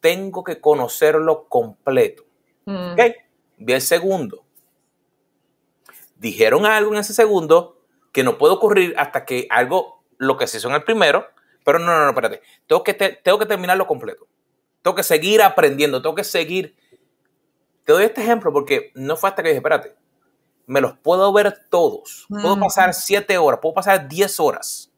tengo 0.00 0.44
que 0.44 0.60
conocerlo 0.60 1.48
completo. 1.48 2.24
Mm. 2.66 2.92
Ok, 2.92 3.00
vi 3.58 3.72
el 3.72 3.80
segundo. 3.80 4.44
Dijeron 6.16 6.66
algo 6.66 6.92
en 6.92 7.00
ese 7.00 7.14
segundo 7.14 7.81
que 8.12 8.22
no 8.22 8.38
puede 8.38 8.54
ocurrir 8.54 8.94
hasta 8.98 9.24
que 9.24 9.46
algo, 9.50 10.04
lo 10.18 10.36
que 10.36 10.46
se 10.46 10.58
hizo 10.58 10.68
en 10.68 10.74
el 10.74 10.84
primero, 10.84 11.26
pero 11.64 11.78
no, 11.78 11.86
no, 11.86 12.04
no, 12.04 12.08
espérate. 12.10 12.42
Tengo 12.66 12.82
que, 12.82 12.94
tengo 12.94 13.38
que 13.38 13.46
terminarlo 13.46 13.86
completo. 13.86 14.26
Tengo 14.82 14.94
que 14.94 15.02
seguir 15.02 15.42
aprendiendo, 15.42 16.02
tengo 16.02 16.14
que 16.14 16.24
seguir. 16.24 16.76
Te 17.84 17.92
doy 17.92 18.04
este 18.04 18.22
ejemplo 18.22 18.52
porque 18.52 18.92
no 18.94 19.16
fue 19.16 19.30
hasta 19.30 19.42
que 19.42 19.48
dije, 19.50 19.58
espérate, 19.58 19.96
me 20.66 20.80
los 20.80 20.96
puedo 20.98 21.32
ver 21.32 21.66
todos. 21.70 22.26
Puedo 22.28 22.56
mm. 22.56 22.60
pasar 22.60 22.94
siete 22.94 23.38
horas, 23.38 23.60
puedo 23.60 23.74
pasar 23.74 24.08
diez 24.08 24.38
horas. 24.38 24.92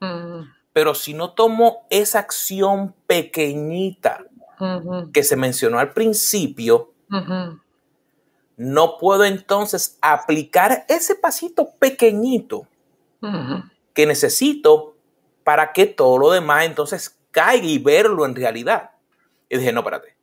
Mm. 0.00 0.42
Pero 0.72 0.94
si 0.94 1.14
no 1.14 1.32
tomo 1.32 1.86
esa 1.90 2.18
acción 2.18 2.94
pequeñita 3.06 4.24
que 5.12 5.22
se 5.22 5.36
mencionó 5.36 5.78
al 5.78 5.92
principio, 5.92 6.94
no 8.56 8.98
puedo 8.98 9.24
entonces 9.24 9.98
aplicar 10.00 10.84
ese 10.88 11.14
pasito 11.14 11.70
pequeñito 11.78 12.66
que 13.92 14.06
necesito 14.06 14.96
para 15.44 15.72
que 15.72 15.86
todo 15.86 16.18
lo 16.18 16.30
demás 16.30 16.64
entonces 16.64 17.18
caiga 17.30 17.66
y 17.66 17.78
verlo 17.78 18.24
en 18.24 18.34
realidad. 18.34 18.92
Y 19.48 19.58
dije, 19.58 19.72
no, 19.72 19.80
espérate. 19.80 20.16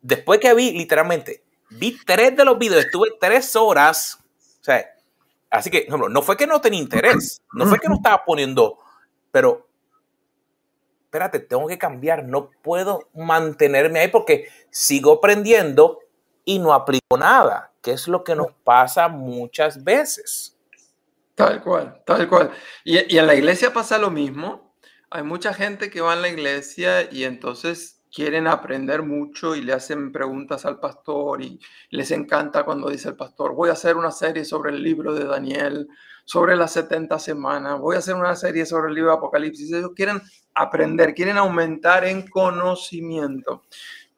Después 0.00 0.40
que 0.40 0.54
vi, 0.54 0.72
literalmente, 0.72 1.42
vi 1.70 1.96
tres 2.04 2.36
de 2.36 2.44
los 2.44 2.58
videos, 2.58 2.84
estuve 2.84 3.10
tres 3.20 3.56
horas. 3.56 4.18
O 4.60 4.64
sea, 4.64 4.86
así 5.50 5.70
que, 5.70 5.86
no, 5.88 6.08
no 6.08 6.22
fue 6.22 6.36
que 6.36 6.46
no 6.46 6.60
tenía 6.60 6.80
interés, 6.80 7.42
no 7.52 7.66
fue 7.66 7.78
que 7.78 7.88
no 7.88 7.96
estaba 7.96 8.24
poniendo, 8.24 8.78
pero 9.30 9.68
espérate, 11.04 11.40
tengo 11.40 11.66
que 11.66 11.78
cambiar, 11.78 12.24
no 12.24 12.50
puedo 12.62 13.08
mantenerme 13.14 14.00
ahí 14.00 14.08
porque 14.08 14.48
sigo 14.70 15.14
aprendiendo 15.14 16.00
y 16.46 16.58
no 16.58 16.72
aplico 16.72 17.18
nada, 17.18 17.72
que 17.82 17.90
es 17.90 18.08
lo 18.08 18.24
que 18.24 18.34
nos 18.34 18.52
pasa 18.64 19.08
muchas 19.08 19.84
veces. 19.84 20.56
Tal 21.34 21.62
cual, 21.62 22.00
tal 22.06 22.26
cual. 22.28 22.50
Y, 22.82 23.14
y 23.14 23.18
en 23.18 23.26
la 23.26 23.34
iglesia 23.34 23.74
pasa 23.74 23.98
lo 23.98 24.10
mismo. 24.10 24.74
Hay 25.10 25.22
mucha 25.22 25.52
gente 25.52 25.90
que 25.90 26.00
va 26.00 26.14
a 26.14 26.16
la 26.16 26.28
iglesia 26.28 27.12
y 27.12 27.24
entonces 27.24 27.96
quieren 28.16 28.46
aprender 28.46 29.02
mucho 29.02 29.54
y 29.54 29.60
le 29.60 29.74
hacen 29.74 30.10
preguntas 30.10 30.64
al 30.64 30.80
pastor 30.80 31.42
y 31.42 31.60
les 31.90 32.10
encanta 32.12 32.64
cuando 32.64 32.88
dice 32.88 33.10
el 33.10 33.16
pastor, 33.16 33.54
voy 33.54 33.68
a 33.68 33.74
hacer 33.74 33.96
una 33.96 34.10
serie 34.10 34.44
sobre 34.46 34.70
el 34.70 34.82
libro 34.82 35.14
de 35.14 35.26
Daniel, 35.26 35.86
sobre 36.24 36.56
las 36.56 36.72
70 36.72 37.18
semanas, 37.18 37.78
voy 37.78 37.96
a 37.96 37.98
hacer 37.98 38.14
una 38.14 38.34
serie 38.34 38.64
sobre 38.64 38.88
el 38.88 38.94
libro 38.94 39.10
de 39.10 39.18
Apocalipsis. 39.18 39.70
Ellos 39.70 39.90
quieren 39.94 40.22
aprender, 40.54 41.14
quieren 41.14 41.36
aumentar 41.36 42.06
en 42.06 42.26
conocimiento, 42.26 43.64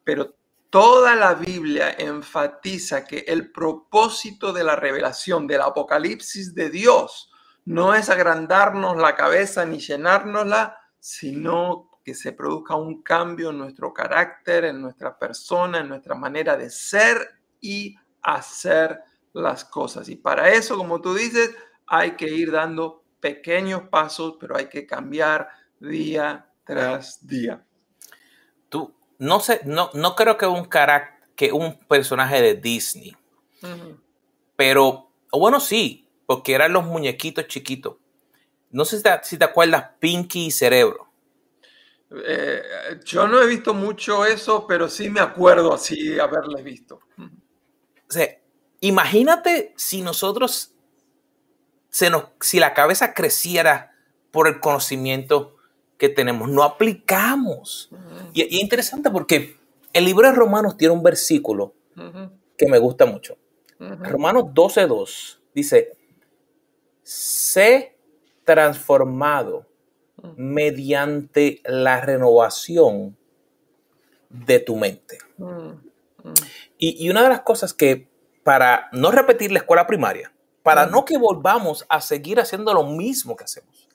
pero 0.05 0.33
Toda 0.69 1.15
la 1.15 1.33
Biblia 1.33 1.95
enfatiza 1.97 3.03
que 3.03 3.25
el 3.27 3.51
propósito 3.51 4.53
de 4.53 4.63
la 4.63 4.75
revelación 4.75 5.47
del 5.47 5.61
Apocalipsis 5.61 6.53
de 6.53 6.69
Dios 6.69 7.31
no 7.65 7.95
es 7.95 8.09
agrandarnos 8.09 8.95
la 8.97 9.15
cabeza 9.15 9.65
ni 9.65 9.79
llenárnosla, 9.79 10.77
sino 10.99 11.89
que 12.03 12.13
se 12.13 12.33
produzca 12.33 12.75
un 12.75 13.01
cambio 13.01 13.49
en 13.49 13.57
nuestro 13.57 13.93
carácter, 13.93 14.65
en 14.65 14.79
nuestra 14.79 15.17
persona, 15.17 15.79
en 15.79 15.89
nuestra 15.89 16.13
manera 16.13 16.55
de 16.55 16.69
ser 16.69 17.17
y 17.59 17.95
hacer 18.21 18.99
las 19.33 19.65
cosas. 19.65 20.07
Y 20.07 20.17
para 20.17 20.49
eso, 20.49 20.77
como 20.77 21.01
tú 21.01 21.15
dices, 21.15 21.55
hay 21.87 22.11
que 22.11 22.27
ir 22.27 22.51
dando 22.51 23.05
pequeños 23.19 23.83
pasos, 23.89 24.37
pero 24.39 24.55
hay 24.55 24.67
que 24.67 24.85
cambiar 24.85 25.49
día 25.79 26.51
tras 26.63 27.25
día. 27.25 27.65
Tú, 28.69 28.98
no 29.19 29.41
sé, 29.41 29.61
no, 29.65 29.91
no 29.93 30.15
creo 30.15 30.37
que 30.37 30.47
un 30.47 30.67
que 31.35 31.51
un 31.51 31.77
personaje 31.77 32.41
de 32.41 32.55
Disney. 32.55 33.15
Pero, 34.55 35.11
bueno, 35.31 35.59
sí, 35.59 36.09
porque 36.25 36.53
eran 36.53 36.73
los 36.73 36.85
muñequitos 36.85 37.47
chiquitos. 37.47 37.97
No 38.71 38.85
sé 38.85 39.01
si 39.23 39.37
te, 39.37 39.45
acuerdas, 39.45 39.91
Pinky 39.99 40.47
y 40.47 40.51
Cerebro. 40.51 41.07
Eh, 42.11 42.61
yo 43.03 43.27
no 43.27 43.41
he 43.41 43.47
visto 43.47 43.73
mucho 43.73 44.25
eso, 44.25 44.65
pero 44.65 44.87
sí 44.87 45.09
me 45.09 45.19
acuerdo 45.19 45.73
así 45.73 46.17
haberle 46.17 46.63
visto. 46.63 47.01
O 47.17 48.11
sea, 48.11 48.39
imagínate 48.79 49.73
si 49.75 50.01
nosotros, 50.01 50.73
se 51.89 52.09
nos, 52.09 52.25
si 52.39 52.59
la 52.59 52.73
cabeza 52.73 53.13
creciera 53.13 53.95
por 54.31 54.47
el 54.47 54.59
conocimiento 54.59 55.58
que 55.99 56.09
tenemos, 56.09 56.49
no 56.49 56.63
aplicamos. 56.63 57.91
y, 58.33 58.41
es 58.41 58.53
interesante 58.53 59.11
porque 59.11 59.57
el 59.93 60.05
libro 60.05 60.27
de 60.27 60.33
Romanos 60.33 60.77
tiene 60.77 60.93
un 60.93 61.03
versículo 61.03 61.75
que 62.57 62.65
me 62.65 62.79
gusta 62.79 63.05
mucho. 63.05 63.37
Romanos 63.77 64.45
12.2 64.45 65.39
dice, 65.53 65.91
sé 67.03 67.97
transformado 68.45 69.65
mediante 70.35 71.61
la 71.65 72.01
renovación 72.01 73.17
de 74.29 74.59
tu 74.59 74.77
mente. 74.77 75.17
Y, 76.77 77.05
y, 77.05 77.09
una 77.09 77.23
de 77.23 77.29
las 77.29 77.41
cosas 77.41 77.73
que, 77.73 78.07
para 78.43 78.87
no 78.93 79.11
repetir 79.11 79.51
la 79.51 79.59
escuela 79.59 79.85
primaria, 79.85 80.31
para 80.63 80.85
no 80.85 81.03
que 81.03 81.17
volvamos 81.17 81.85
a 81.89 81.99
seguir 81.99 82.39
haciendo 82.39 82.73
lo 82.73 82.85
mismo 82.85 83.35
que 83.35 83.43
hacemos, 83.43 83.89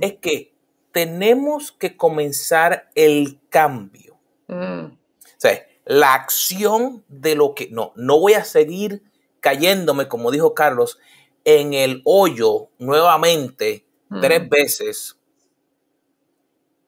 es 0.00 0.14
que 0.18 0.52
tenemos 0.92 1.72
que 1.72 1.96
comenzar 1.96 2.90
el 2.94 3.40
cambio. 3.48 4.18
Mm. 4.48 4.84
O 4.84 5.38
sea, 5.38 5.66
la 5.84 6.14
acción 6.14 7.04
de 7.08 7.34
lo 7.34 7.54
que 7.54 7.68
no, 7.70 7.92
no 7.96 8.18
voy 8.18 8.34
a 8.34 8.44
seguir 8.44 9.02
cayéndome, 9.40 10.08
como 10.08 10.30
dijo 10.30 10.54
Carlos, 10.54 10.98
en 11.44 11.72
el 11.72 12.02
hoyo 12.04 12.68
nuevamente 12.78 13.86
mm. 14.08 14.20
tres 14.20 14.48
veces. 14.48 15.16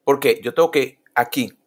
Porque 0.03 0.41
yo 0.43 0.53
tengo 0.53 0.71
que 0.71 0.99
aquí. 1.15 1.57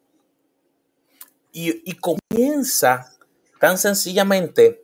Y, 1.51 1.89
y 1.89 1.95
comienza 1.95 3.11
tan 3.59 3.77
sencillamente 3.77 4.83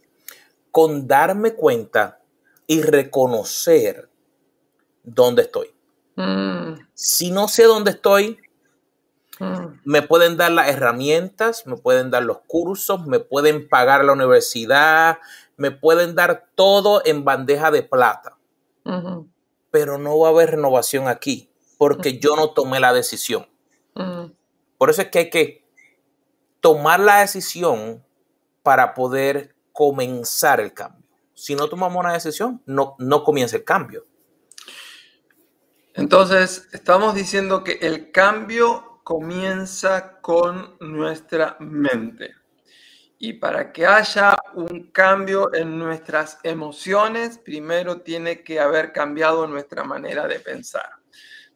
con 0.71 1.07
darme 1.07 1.53
cuenta 1.53 2.19
y 2.65 2.81
reconocer 2.81 4.09
dónde 5.03 5.43
estoy. 5.43 5.72
Mm. 6.15 6.73
Si 6.93 7.31
no 7.31 7.47
sé 7.47 7.63
dónde 7.63 7.91
estoy, 7.91 8.39
mm. 9.39 9.81
me 9.85 10.01
pueden 10.01 10.37
dar 10.37 10.51
las 10.51 10.67
herramientas, 10.67 11.65
me 11.65 11.77
pueden 11.77 12.11
dar 12.11 12.23
los 12.23 12.39
cursos, 12.47 13.05
me 13.05 13.19
pueden 13.19 13.67
pagar 13.67 14.03
la 14.05 14.13
universidad, 14.13 15.19
me 15.57 15.71
pueden 15.71 16.15
dar 16.15 16.49
todo 16.55 17.01
en 17.05 17.23
bandeja 17.23 17.71
de 17.71 17.83
plata. 17.83 18.37
Pero 19.71 19.97
no 19.97 20.19
va 20.19 20.27
a 20.27 20.31
haber 20.31 20.51
renovación 20.51 21.07
aquí 21.07 21.49
porque 21.77 22.19
yo 22.19 22.35
no 22.35 22.51
tomé 22.51 22.79
la 22.79 22.93
decisión. 22.93 23.47
Mm. 23.95 24.25
Por 24.77 24.89
eso 24.89 25.01
es 25.01 25.09
que 25.09 25.19
hay 25.19 25.29
que 25.29 25.65
tomar 26.59 26.99
la 26.99 27.19
decisión 27.19 28.03
para 28.61 28.93
poder 28.93 29.55
comenzar 29.71 30.59
el 30.59 30.73
cambio. 30.73 31.03
Si 31.33 31.55
no 31.55 31.67
tomamos 31.67 31.99
una 31.99 32.13
decisión, 32.13 32.61
no, 32.65 32.95
no 32.99 33.23
comienza 33.23 33.57
el 33.57 33.63
cambio. 33.63 34.05
Entonces, 35.95 36.69
estamos 36.71 37.13
diciendo 37.13 37.63
que 37.63 37.73
el 37.81 38.11
cambio 38.11 39.01
comienza 39.03 40.19
con 40.21 40.75
nuestra 40.79 41.55
mente. 41.59 42.33
Y 43.19 43.33
para 43.33 43.71
que 43.71 43.85
haya 43.85 44.37
un 44.55 44.91
cambio 44.91 45.53
en 45.53 45.77
nuestras 45.77 46.39
emociones, 46.43 47.37
primero 47.37 48.01
tiene 48.01 48.43
que 48.43 48.59
haber 48.59 48.91
cambiado 48.91 49.47
nuestra 49.47 49.83
manera 49.83 50.27
de 50.27 50.39
pensar. 50.39 50.89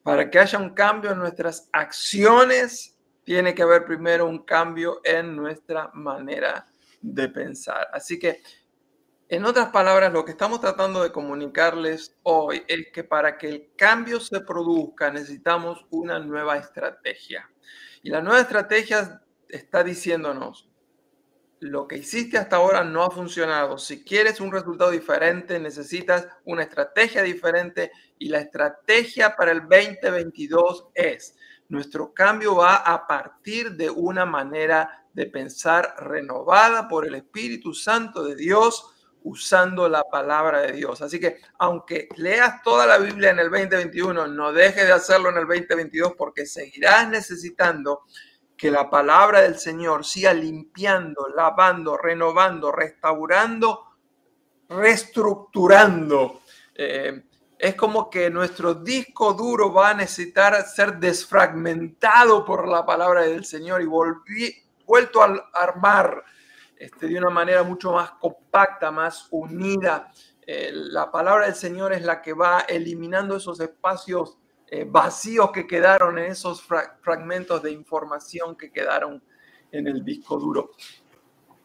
Para 0.04 0.30
que 0.30 0.40
haya 0.40 0.60
un 0.60 0.70
cambio 0.70 1.12
en 1.12 1.18
nuestras 1.18 1.68
acciones, 1.74 2.96
tiene 3.24 3.56
que 3.56 3.64
haber 3.64 3.86
primero 3.86 4.28
un 4.28 4.46
cambio 4.46 5.02
en 5.04 5.36
nuestra 5.36 5.90
manera 5.94 6.66
de 7.02 7.28
pensar. 7.28 7.88
Así 7.92 8.18
que 8.20 8.42
en 9.30 9.46
otras 9.46 9.70
palabras, 9.70 10.14
lo 10.14 10.24
que 10.24 10.32
estamos 10.32 10.62
tratando 10.62 11.04
de 11.04 11.12
comunicarles 11.12 12.16
hoy 12.24 12.64
es 12.68 12.88
que 12.94 13.04
para 13.04 13.38
que 13.38 13.50
el 13.50 13.70
cambio 13.76 14.20
se 14.20 14.40
produzca 14.40 15.12
necesitamos 15.12 15.86
una 15.90 16.20
nueva 16.20 16.58
estrategia. 16.58 17.50
Y 18.02 18.10
la 18.10 18.22
nueva 18.22 18.40
estrategia 18.40 19.22
está 19.50 19.84
diciéndonos, 19.84 20.70
lo 21.60 21.88
que 21.88 21.98
hiciste 21.98 22.38
hasta 22.38 22.58
ahora 22.58 22.84
no 22.84 23.04
ha 23.04 23.10
funcionado. 23.10 23.78
Si 23.78 24.04
quieres 24.04 24.40
un 24.40 24.52
resultado 24.52 24.92
diferente, 24.92 25.60
necesitas 25.60 26.28
una 26.46 26.64
estrategia 26.64 27.24
diferente 27.24 27.92
y 28.20 28.30
la 28.30 28.40
estrategia 28.40 29.36
para 29.36 29.52
el 29.52 29.62
2022 29.62 30.88
es 30.94 31.36
Nuestro 31.70 32.14
cambio 32.14 32.56
va 32.56 32.78
a 32.78 33.06
partir 33.08 33.72
de 33.72 33.90
una 33.90 34.26
manera 34.26 35.06
de 35.12 35.26
pensar 35.26 35.96
renovada 35.98 36.88
por 36.88 37.06
el 37.06 37.16
Espíritu 37.16 37.74
Santo 37.74 38.24
de 38.24 38.36
Dios 38.36 38.97
usando 39.28 39.90
la 39.90 40.04
palabra 40.06 40.62
de 40.62 40.72
Dios. 40.72 41.02
Así 41.02 41.20
que 41.20 41.40
aunque 41.60 42.08
leas 42.16 42.62
toda 42.64 42.86
la 42.86 42.98
Biblia 42.98 43.32
en 43.32 43.40
el 43.40 43.50
2021, 43.50 44.28
no 44.28 44.54
dejes 44.54 44.88
de 44.88 44.94
hacerlo 44.94 45.30
en 45.30 45.38
el 45.38 45.48
2022 45.48 46.14
porque 46.18 46.46
seguirás 46.46 47.10
necesitando 47.10 48.04
que 48.56 48.72
la 48.72 48.90
palabra 48.90 49.42
del 49.42 49.60
Señor 49.60 50.06
siga 50.06 50.34
limpiando, 50.34 51.28
lavando, 51.36 51.98
renovando, 51.98 52.72
restaurando, 52.72 53.84
reestructurando. 54.70 56.42
Eh, 56.74 57.24
es 57.60 57.76
como 57.76 58.10
que 58.10 58.30
nuestro 58.30 58.76
disco 58.76 59.34
duro 59.34 59.74
va 59.74 59.90
a 59.90 59.94
necesitar 59.94 60.64
ser 60.64 60.98
desfragmentado 60.98 62.46
por 62.46 62.68
la 62.68 62.86
palabra 62.86 63.24
del 63.24 63.46
Señor 63.46 63.82
y 63.82 63.86
vuelto 64.86 65.22
a 65.22 65.50
armar 65.54 66.24
este, 66.80 67.08
de 67.08 67.18
una 67.18 67.30
manera 67.30 67.64
mucho 67.64 67.94
más 67.94 68.12
compacta, 68.12 68.92
más 68.92 69.28
unida. 69.32 70.12
Eh, 70.46 70.72
la 70.74 71.12
palabra 71.12 71.46
del 71.46 71.56
Señor 71.56 71.94
es 71.94 72.04
la 72.04 72.22
que 72.22 72.34
va 72.34 72.62
eliminando 72.62 73.36
esos 73.36 73.60
espacios 73.60 74.38
eh, 74.70 74.86
vacíos 74.88 75.52
que 75.52 75.66
quedaron 75.66 76.18
en 76.20 76.26
esos 76.26 76.62
fragmentos 76.62 77.64
de 77.64 77.72
información 77.72 78.56
que 78.56 78.72
quedaron 78.72 79.24
en 79.72 79.88
el 79.88 80.04
disco 80.04 80.38
duro. 80.38 80.72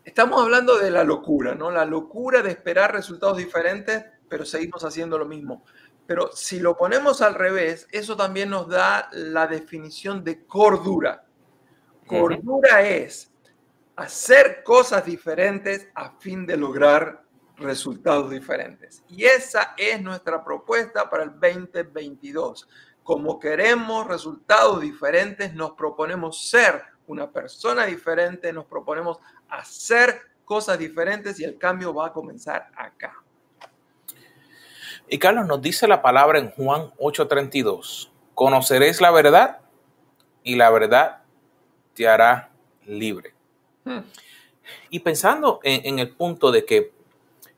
Estamos 0.05 0.42
hablando 0.42 0.79
de 0.79 0.90
la 0.90 1.05
locura, 1.05 1.55
¿no? 1.55 1.70
La 1.70 1.85
locura 1.85 2.42
de 2.42 2.51
esperar 2.51 2.92
resultados 2.92 3.38
diferentes, 3.38 4.05
pero 4.29 4.44
seguimos 4.44 4.85
haciendo 4.85 5.18
lo 5.18 5.27
mismo. 5.27 5.64
Pero 6.07 6.31
si 6.33 6.59
lo 6.59 6.77
ponemos 6.77 7.22
al 7.22 7.35
revés, 7.35 7.87
eso 7.92 8.16
también 8.16 8.51
nos 8.51 8.68
da 8.68 9.09
la 9.12 9.46
definición 9.46 10.25
de 10.25 10.44
cordura. 10.44 11.25
Cordura 12.07 12.83
es 12.83 13.31
hacer 14.02 14.62
cosas 14.64 15.04
diferentes 15.04 15.88
a 15.94 16.10
fin 16.18 16.44
de 16.44 16.56
lograr 16.56 17.22
resultados 17.56 18.30
diferentes. 18.30 19.04
Y 19.08 19.24
esa 19.24 19.74
es 19.76 20.02
nuestra 20.02 20.42
propuesta 20.42 21.08
para 21.08 21.22
el 21.22 21.30
2022. 21.38 22.68
Como 23.04 23.38
queremos 23.38 24.06
resultados 24.08 24.80
diferentes, 24.80 25.54
nos 25.54 25.72
proponemos 25.72 26.48
ser 26.48 26.82
una 27.06 27.30
persona 27.30 27.86
diferente, 27.86 28.52
nos 28.52 28.66
proponemos 28.66 29.18
hacer 29.48 30.20
cosas 30.44 30.78
diferentes 30.78 31.38
y 31.38 31.44
el 31.44 31.56
cambio 31.56 31.94
va 31.94 32.08
a 32.08 32.12
comenzar 32.12 32.70
acá. 32.76 33.14
Y 35.08 35.18
Carlos 35.18 35.46
nos 35.46 35.62
dice 35.62 35.86
la 35.86 36.02
palabra 36.02 36.38
en 36.38 36.50
Juan 36.50 36.92
8:32, 36.98 38.10
conoceréis 38.34 39.00
la 39.00 39.10
verdad 39.10 39.60
y 40.42 40.56
la 40.56 40.70
verdad 40.70 41.22
te 41.94 42.08
hará 42.08 42.50
libre. 42.84 43.34
Y 44.90 45.00
pensando 45.00 45.60
en, 45.62 45.98
el 45.98 46.14
punto 46.14 46.52
de 46.52 46.64
que 46.64 46.92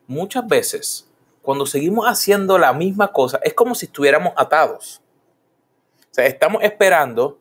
muchas 0.06 0.46
veces 0.46 1.10
cuando 1.42 1.66
seguimos 1.66 2.06
haciendo 2.06 2.58
la 2.58 2.72
misma 2.72 3.12
cosa 3.12 3.38
es 3.42 3.54
como 3.54 3.74
si 3.74 3.86
estuviéramos 3.86 4.32
atados. 4.36 5.02
O 6.10 6.14
sea, 6.14 6.26
estamos 6.26 6.62
esperando 6.62 7.38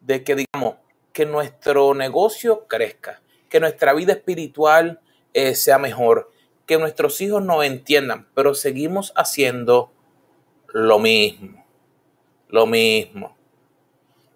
de 0.00 0.24
que, 0.24 0.36
digamos, 0.36 0.76
que 1.12 1.26
nuestro 1.26 1.94
negocio 1.94 2.66
crezca, 2.66 3.20
que 3.48 3.60
nuestra 3.60 3.92
vida 3.92 4.12
espiritual 4.12 5.00
eh, 5.34 5.54
sea 5.54 5.78
mejor, 5.78 6.30
que 6.66 6.78
nuestros 6.78 7.20
hijos 7.20 7.42
nos 7.42 7.64
entiendan, 7.64 8.28
pero 8.34 8.54
seguimos 8.54 9.12
haciendo 9.16 9.92
lo 10.68 10.98
mismo, 10.98 11.64
lo 12.48 12.66
mismo. 12.66 13.36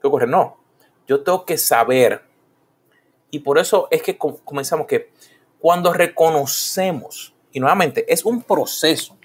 ¿Qué 0.01 0.07
ocurre? 0.07 0.27
No, 0.27 0.59
yo 1.07 1.23
tengo 1.23 1.45
que 1.45 1.59
saber 1.59 2.30
y 3.31 3.41
por 3.41 3.59
eso 3.59 3.89
es 3.91 4.03
que 4.03 4.19
comenzamos 4.19 4.87
que 4.87 5.11
cuando 5.59 5.93
reconocemos, 5.93 7.35
y 7.53 7.61
nuevamente 7.61 8.11
es 8.13 8.25
un 8.25 8.43
proceso, 8.43 9.17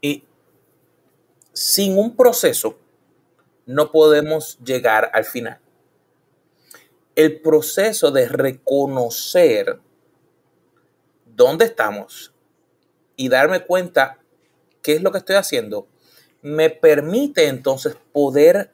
y 0.00 0.24
sin 1.52 1.98
un 1.98 2.14
proceso 2.14 2.78
no 3.66 3.90
podemos 3.90 4.58
llegar 4.58 5.10
al 5.12 5.24
final. 5.24 5.60
El 7.14 7.40
proceso 7.40 8.10
de 8.10 8.28
reconocer 8.28 9.80
dónde 11.26 11.64
estamos 11.64 12.32
y 13.16 13.28
darme 13.28 13.64
cuenta 13.64 14.18
qué 14.82 14.94
es 14.94 15.02
lo 15.02 15.12
que 15.12 15.18
estoy 15.18 15.36
haciendo, 15.36 15.86
me 16.42 16.70
permite 16.70 17.48
entonces 17.48 17.96
poder 18.12 18.72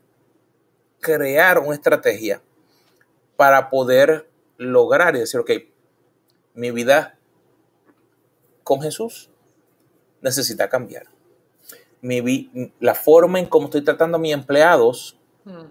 crear 1.01 1.59
una 1.59 1.75
estrategia 1.75 2.41
para 3.37 3.71
poder 3.71 4.29
lograr 4.57 5.15
y 5.17 5.21
decir, 5.21 5.41
ok, 5.41 5.51
mi 6.55 6.71
vida 6.71 7.19
con 8.63 8.81
Jesús 8.81 9.31
necesita 10.21 10.69
cambiar. 10.69 11.07
Mi, 12.01 12.73
la 12.81 12.95
forma 12.95 13.39
en 13.39 13.47
cómo 13.47 13.67
estoy 13.67 13.83
tratando 13.83 14.17
a 14.17 14.21
mis 14.21 14.33
empleados 14.33 15.19
mm. 15.45 15.65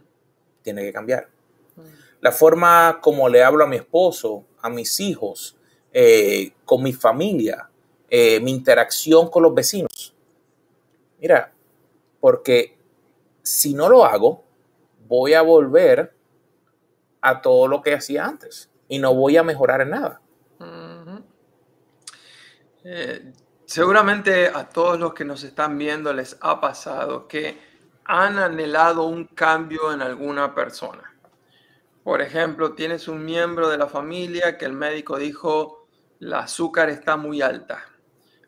tiene 0.61 0.83
que 0.83 0.93
cambiar. 0.93 1.27
Mm. 1.75 1.81
La 2.21 2.31
forma 2.31 2.99
como 3.01 3.29
le 3.29 3.43
hablo 3.43 3.63
a 3.63 3.67
mi 3.67 3.77
esposo, 3.77 4.45
a 4.61 4.69
mis 4.69 4.99
hijos, 4.99 5.57
eh, 5.91 6.53
con 6.65 6.83
mi 6.83 6.93
familia, 6.93 7.69
eh, 8.09 8.39
mi 8.39 8.51
interacción 8.51 9.29
con 9.29 9.43
los 9.43 9.53
vecinos. 9.53 10.13
Mira, 11.19 11.53
porque 12.19 12.77
si 13.43 13.73
no 13.73 13.89
lo 13.89 14.05
hago, 14.05 14.43
voy 15.07 15.33
a 15.33 15.41
volver 15.41 16.14
a 17.25 17.41
todo 17.41 17.67
lo 17.67 17.81
que 17.81 17.95
hacía 17.95 18.23
antes 18.23 18.69
y 18.87 18.99
no 18.99 19.15
voy 19.15 19.35
a 19.35 19.41
mejorar 19.41 19.81
en 19.81 19.89
nada. 19.89 20.21
Eh, 22.83 23.33
seguramente 23.65 24.47
a 24.47 24.69
todos 24.69 24.99
los 24.99 25.15
que 25.15 25.25
nos 25.25 25.43
están 25.43 25.75
viendo 25.75 26.13
les 26.13 26.37
ha 26.39 26.61
pasado 26.61 27.27
que 27.27 27.57
han 28.03 28.37
anhelado 28.37 29.05
un 29.05 29.25
cambio 29.25 29.91
en 29.91 30.03
alguna 30.03 30.53
persona. 30.53 31.15
Por 32.03 32.21
ejemplo, 32.21 32.73
tienes 32.73 33.07
un 33.07 33.25
miembro 33.25 33.69
de 33.69 33.79
la 33.79 33.87
familia 33.87 34.55
que 34.59 34.65
el 34.65 34.73
médico 34.73 35.17
dijo 35.17 35.87
la 36.19 36.41
azúcar 36.41 36.91
está 36.91 37.17
muy 37.17 37.41
alta. 37.41 37.83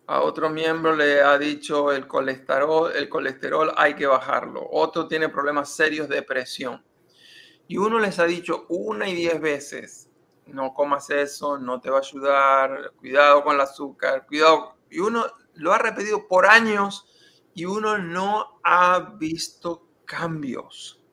A 0.06 0.22
otro 0.22 0.52
miembro 0.52 0.96
le 0.96 1.24
ha 1.24 1.36
dicho 1.40 1.92
el 1.92 2.06
colesterol, 2.06 2.92
el 2.96 3.10
colesterol 3.10 3.74
hay 3.76 3.96
que 3.96 4.06
bajarlo. 4.06 4.68
Otro 4.72 5.08
tiene 5.08 5.30
problemas 5.30 5.76
serios 5.76 6.08
de 6.08 6.22
presión 6.22 6.84
y 7.68 7.78
uno 7.78 8.00
les 8.00 8.20
ha 8.20 8.26
dicho 8.26 8.66
una 8.70 9.10
y 9.10 9.16
diez 9.16 9.40
veces, 9.42 10.10
no 10.46 10.74
comas 10.74 11.10
eso, 11.10 11.58
no 11.58 11.82
te 11.82 11.90
va 11.90 11.98
a 11.98 12.02
ayudar, 12.02 12.94
cuidado 12.98 13.44
con 13.44 13.56
el 13.56 13.62
azúcar, 13.62 14.26
cuidado. 14.26 14.78
Y 14.90 15.00
uno 15.00 15.26
lo 15.56 15.74
ha 15.74 15.78
repetido 15.78 16.28
por 16.28 16.46
años 16.46 17.06
y 17.54 17.66
uno 17.66 17.98
no 17.98 18.60
ha 18.64 19.16
visto 19.18 19.88
cambios. 20.06 21.04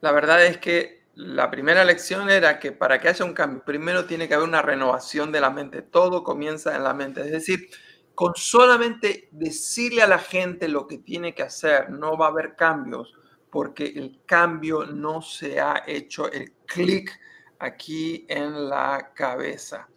La 0.00 0.12
verdad 0.12 0.44
es 0.44 0.58
que 0.58 1.06
la 1.14 1.50
primera 1.50 1.84
lección 1.84 2.30
era 2.30 2.60
que 2.60 2.70
para 2.70 3.00
que 3.00 3.08
haya 3.08 3.24
un 3.24 3.32
cambio, 3.32 3.64
primero 3.64 4.04
tiene 4.04 4.28
que 4.28 4.34
haber 4.34 4.48
una 4.48 4.62
renovación 4.62 5.32
de 5.32 5.40
la 5.40 5.50
mente. 5.50 5.82
Todo 5.82 6.22
comienza 6.22 6.76
en 6.76 6.84
la 6.84 6.94
mente. 6.94 7.22
Es 7.22 7.32
decir, 7.32 7.70
con 8.14 8.34
solamente 8.36 9.28
decirle 9.32 10.02
a 10.02 10.06
la 10.06 10.18
gente 10.18 10.68
lo 10.68 10.86
que 10.86 10.98
tiene 10.98 11.34
que 11.34 11.42
hacer, 11.42 11.90
no 11.90 12.16
va 12.16 12.26
a 12.26 12.30
haber 12.30 12.54
cambios 12.54 13.14
porque 13.50 13.84
el 13.84 14.20
cambio 14.26 14.84
no 14.84 15.22
se 15.22 15.60
ha 15.60 15.84
hecho 15.86 16.30
el 16.30 16.52
clic 16.66 17.18
aquí 17.58 18.26
en 18.28 18.68
la 18.68 19.12
cabeza. 19.14 19.88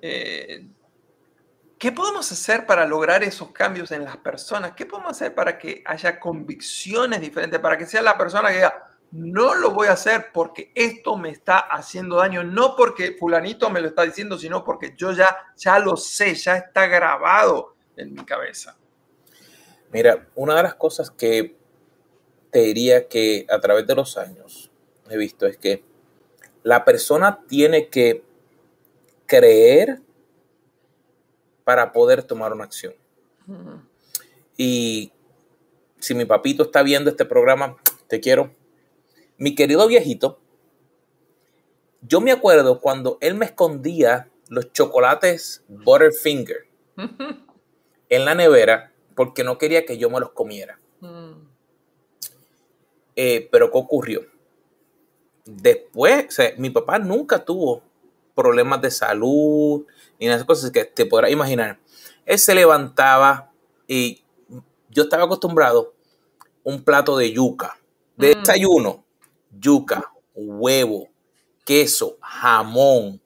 Eh, 0.00 0.66
¿Qué 1.78 1.92
podemos 1.92 2.30
hacer 2.32 2.64
para 2.66 2.86
lograr 2.86 3.22
esos 3.22 3.50
cambios 3.50 3.90
en 3.92 4.04
las 4.04 4.16
personas? 4.16 4.72
¿Qué 4.72 4.86
podemos 4.86 5.12
hacer 5.12 5.34
para 5.34 5.58
que 5.58 5.82
haya 5.84 6.18
convicciones 6.18 7.20
diferentes, 7.20 7.60
para 7.60 7.76
que 7.76 7.84
sea 7.84 8.00
la 8.00 8.16
persona 8.16 8.48
que 8.48 8.54
diga, 8.54 8.94
no 9.10 9.54
lo 9.54 9.70
voy 9.70 9.88
a 9.88 9.92
hacer 9.92 10.32
porque 10.32 10.72
esto 10.74 11.16
me 11.16 11.30
está 11.30 11.58
haciendo 11.58 12.16
daño, 12.16 12.42
no 12.42 12.74
porque 12.74 13.16
fulanito 13.18 13.70
me 13.70 13.80
lo 13.80 13.88
está 13.88 14.02
diciendo, 14.02 14.38
sino 14.38 14.64
porque 14.64 14.94
yo 14.96 15.12
ya, 15.12 15.36
ya 15.56 15.78
lo 15.78 15.96
sé, 15.96 16.34
ya 16.34 16.56
está 16.56 16.86
grabado 16.86 17.76
en 17.96 18.12
mi 18.12 18.24
cabeza? 18.24 18.76
Mira, 19.92 20.26
una 20.34 20.56
de 20.56 20.62
las 20.64 20.74
cosas 20.74 21.10
que 21.10 21.56
te 22.54 22.60
diría 22.60 23.08
que 23.08 23.46
a 23.50 23.58
través 23.58 23.84
de 23.84 23.96
los 23.96 24.16
años 24.16 24.70
he 25.10 25.16
visto 25.16 25.44
es 25.44 25.56
que 25.56 25.82
la 26.62 26.84
persona 26.84 27.40
tiene 27.48 27.88
que 27.88 28.22
creer 29.26 30.00
para 31.64 31.90
poder 31.90 32.22
tomar 32.22 32.52
una 32.52 32.62
acción. 32.62 32.94
Y 34.56 35.10
si 35.98 36.14
mi 36.14 36.26
papito 36.26 36.62
está 36.62 36.84
viendo 36.84 37.10
este 37.10 37.24
programa, 37.24 37.76
te 38.06 38.20
quiero. 38.20 38.54
Mi 39.36 39.56
querido 39.56 39.88
viejito, 39.88 40.38
yo 42.02 42.20
me 42.20 42.30
acuerdo 42.30 42.80
cuando 42.80 43.18
él 43.20 43.34
me 43.34 43.46
escondía 43.46 44.30
los 44.48 44.72
chocolates 44.72 45.64
Butterfinger 45.66 46.68
en 48.10 48.24
la 48.24 48.36
nevera 48.36 48.92
porque 49.16 49.42
no 49.42 49.58
quería 49.58 49.84
que 49.84 49.98
yo 49.98 50.08
me 50.08 50.20
los 50.20 50.30
comiera. 50.30 50.78
Eh, 53.16 53.48
pero 53.50 53.70
¿qué 53.70 53.78
ocurrió? 53.78 54.22
Después, 55.44 56.26
o 56.28 56.30
sea, 56.30 56.52
mi 56.56 56.70
papá 56.70 56.98
nunca 56.98 57.44
tuvo 57.44 57.82
problemas 58.34 58.80
de 58.80 58.90
salud 58.90 59.84
ni 60.18 60.26
esas 60.26 60.44
cosas 60.44 60.70
que 60.70 60.84
te 60.84 61.06
podrás 61.06 61.30
imaginar. 61.30 61.78
Él 62.24 62.38
se 62.38 62.54
levantaba 62.54 63.52
y 63.86 64.24
yo 64.88 65.04
estaba 65.04 65.24
acostumbrado 65.24 65.94
a 66.64 66.70
un 66.70 66.82
plato 66.82 67.16
de 67.16 67.32
yuca, 67.32 67.78
de 68.16 68.34
mm. 68.34 68.38
desayuno, 68.38 69.04
yuca, 69.50 70.12
huevo, 70.34 71.08
queso, 71.64 72.16
jamón, 72.20 73.20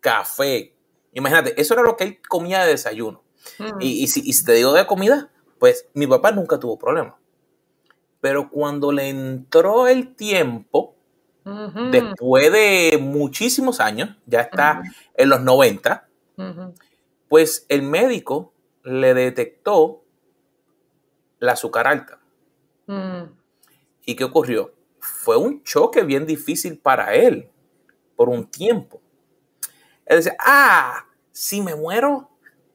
café. 0.00 0.74
Imagínate, 1.12 1.60
eso 1.60 1.74
era 1.74 1.82
lo 1.82 1.96
que 1.96 2.04
él 2.04 2.18
comía 2.26 2.64
de 2.64 2.70
desayuno. 2.70 3.22
Mm. 3.58 3.80
Y, 3.80 4.06
si, 4.08 4.44
te 4.44 4.52
digo 4.52 4.72
de 4.72 4.86
comida, 4.86 5.30
pues 5.58 5.86
mi 5.94 6.06
papá 6.06 6.32
nunca 6.32 6.58
tuvo 6.58 6.78
problema. 6.78 7.18
Pero 8.20 8.50
cuando 8.50 8.92
le 8.92 9.08
entró 9.08 9.86
el 9.86 10.14
tiempo, 10.14 10.96
después 11.90 12.52
de 12.52 12.98
muchísimos 13.00 13.80
años, 13.80 14.16
ya 14.26 14.42
está 14.42 14.82
en 15.14 15.28
los 15.28 15.40
90, 15.40 16.08
pues 17.28 17.64
el 17.68 17.82
médico 17.82 18.52
le 18.82 19.14
detectó 19.14 20.04
la 21.38 21.52
azúcar 21.52 21.86
alta. 21.86 22.18
¿Y 24.04 24.16
qué 24.16 24.24
ocurrió? 24.24 24.74
Fue 24.98 25.36
un 25.36 25.62
choque 25.62 26.02
bien 26.02 26.26
difícil 26.26 26.78
para 26.78 27.14
él 27.14 27.50
por 28.16 28.28
un 28.28 28.50
tiempo. 28.50 29.00
Él 30.04 30.18
dice, 30.18 30.36
ah, 30.40 31.06
si 31.30 31.60
me 31.60 31.74
muero, 31.74 32.30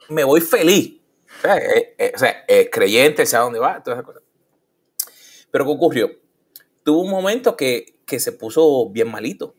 me 0.10 0.24
voy 0.24 0.40
feliz. 0.40 1.02
O 1.40 1.42
sea, 1.42 1.58
eh, 1.58 1.96
eh, 1.98 2.14
eh, 2.48 2.70
creyente, 2.70 3.26
sea 3.26 3.40
dónde 3.40 3.60
va, 3.60 3.82
todas 3.84 3.98
esas 3.98 4.06
cosas. 4.06 4.23
Pero 5.54 5.66
¿qué 5.66 5.72
ocurrió? 5.72 6.12
Tuvo 6.84 7.02
un 7.02 7.12
momento 7.12 7.56
que, 7.56 7.94
se 8.08 8.32
puso 8.32 8.90
bien 8.90 9.12
malito. 9.12 9.54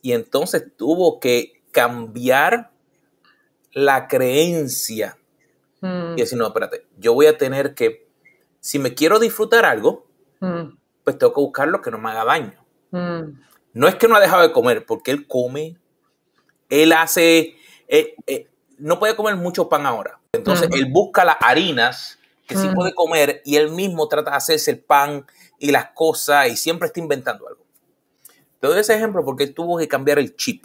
Y 0.00 0.12
entonces 0.12 0.74
tuvo 0.74 1.20
que 1.20 1.62
cambiar 1.70 2.70
la 3.72 4.08
creencia. 4.08 5.18
Y 5.82 6.16
decir, 6.16 6.38
no, 6.38 6.46
espérate, 6.46 6.86
yo 6.96 7.12
voy 7.12 7.26
a 7.26 7.36
tener 7.36 7.74
que, 7.74 8.08
si 8.60 8.78
me 8.78 8.94
quiero 8.94 9.18
disfrutar 9.18 9.66
algo, 9.66 10.06
pues 11.04 11.18
tengo 11.18 11.34
que 11.34 11.40
buscar 11.42 11.68
lo 11.68 11.82
que 11.82 11.90
no 11.90 11.98
me 11.98 12.08
haga 12.08 12.24
daño. 12.24 12.64
No 13.74 13.86
es 13.86 13.96
que 13.96 14.08
no 14.08 14.16
ha 14.16 14.20
dejado 14.20 14.40
de 14.40 14.52
comer, 14.52 14.86
porque 14.86 15.10
él 15.10 15.26
come, 15.26 15.76
él 16.70 16.92
hace, 16.94 17.54
no 18.78 18.98
puede 18.98 19.14
comer 19.14 19.36
mucho 19.36 19.68
pan 19.68 19.84
ahora. 19.84 20.20
Entonces, 20.32 20.70
él 20.72 20.86
busca 20.90 21.26
las 21.26 21.36
harinas 21.40 22.17
que 22.48 22.56
sí 22.56 22.68
puede 22.74 22.94
comer 22.94 23.42
y 23.44 23.56
él 23.56 23.70
mismo 23.70 24.08
trata 24.08 24.30
de 24.30 24.38
hacerse 24.38 24.70
el 24.70 24.80
pan 24.80 25.26
y 25.58 25.70
las 25.70 25.90
cosas 25.90 26.48
y 26.48 26.56
siempre 26.56 26.86
está 26.86 26.98
inventando 26.98 27.46
algo. 27.46 27.64
Te 28.58 28.66
doy 28.66 28.80
ese 28.80 28.94
ejemplo 28.94 29.24
porque 29.24 29.44
él 29.44 29.54
tuvo 29.54 29.78
que 29.78 29.86
cambiar 29.86 30.18
el 30.18 30.34
chip. 30.34 30.64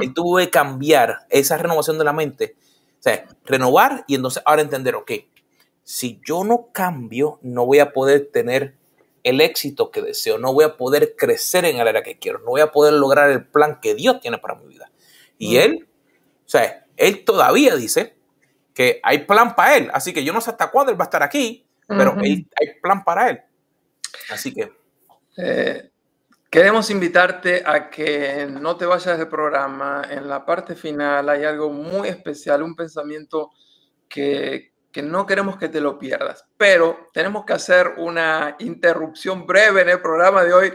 Él 0.00 0.14
tuvo 0.14 0.38
que 0.38 0.50
cambiar 0.50 1.26
esa 1.30 1.56
renovación 1.58 1.98
de 1.98 2.04
la 2.04 2.12
mente. 2.12 2.56
O 3.00 3.02
sea, 3.02 3.26
renovar 3.44 4.04
y 4.06 4.14
entonces 4.14 4.42
ahora 4.46 4.62
entender, 4.62 4.94
ok, 4.94 5.10
si 5.82 6.20
yo 6.26 6.44
no 6.44 6.68
cambio, 6.72 7.38
no 7.42 7.66
voy 7.66 7.80
a 7.80 7.92
poder 7.92 8.30
tener 8.32 8.76
el 9.24 9.40
éxito 9.40 9.90
que 9.90 10.00
deseo, 10.00 10.38
no 10.38 10.52
voy 10.52 10.64
a 10.64 10.76
poder 10.76 11.16
crecer 11.16 11.64
en 11.64 11.78
el 11.78 11.88
área 11.88 12.02
que 12.02 12.18
quiero, 12.18 12.38
no 12.40 12.50
voy 12.50 12.60
a 12.60 12.70
poder 12.70 12.94
lograr 12.94 13.30
el 13.30 13.44
plan 13.44 13.80
que 13.80 13.94
Dios 13.94 14.20
tiene 14.20 14.38
para 14.38 14.54
mi 14.54 14.66
vida. 14.66 14.90
Y 15.38 15.56
él, 15.56 15.88
o 16.46 16.48
sea, 16.48 16.86
él 16.96 17.24
todavía 17.24 17.74
dice 17.74 18.16
que 18.74 19.00
hay 19.02 19.18
plan 19.18 19.54
para 19.54 19.76
él, 19.76 19.90
así 19.94 20.12
que 20.12 20.24
yo 20.24 20.32
no 20.32 20.40
sé 20.40 20.50
hasta 20.50 20.70
cuándo 20.70 20.92
él 20.92 21.00
va 21.00 21.04
a 21.04 21.06
estar 21.06 21.22
aquí, 21.22 21.66
pero 21.86 22.16
hay 22.20 22.46
plan 22.82 23.04
para 23.04 23.30
él. 23.30 23.40
Así 24.30 24.52
que... 24.52 24.72
Eh, 25.36 25.90
queremos 26.54 26.88
invitarte 26.90 27.64
a 27.66 27.90
que 27.90 28.46
no 28.48 28.76
te 28.76 28.86
vayas 28.86 29.18
del 29.18 29.26
programa. 29.26 30.02
En 30.08 30.28
la 30.28 30.46
parte 30.46 30.76
final 30.76 31.28
hay 31.28 31.44
algo 31.44 31.70
muy 31.70 32.06
especial, 32.06 32.62
un 32.62 32.76
pensamiento 32.76 33.50
que, 34.08 34.72
que 34.92 35.02
no 35.02 35.26
queremos 35.26 35.56
que 35.56 35.68
te 35.68 35.80
lo 35.80 35.98
pierdas. 35.98 36.46
Pero 36.56 37.08
tenemos 37.12 37.44
que 37.44 37.54
hacer 37.54 37.94
una 37.96 38.54
interrupción 38.60 39.46
breve 39.46 39.82
en 39.82 39.88
el 39.88 40.00
programa 40.00 40.44
de 40.44 40.54
hoy 40.54 40.72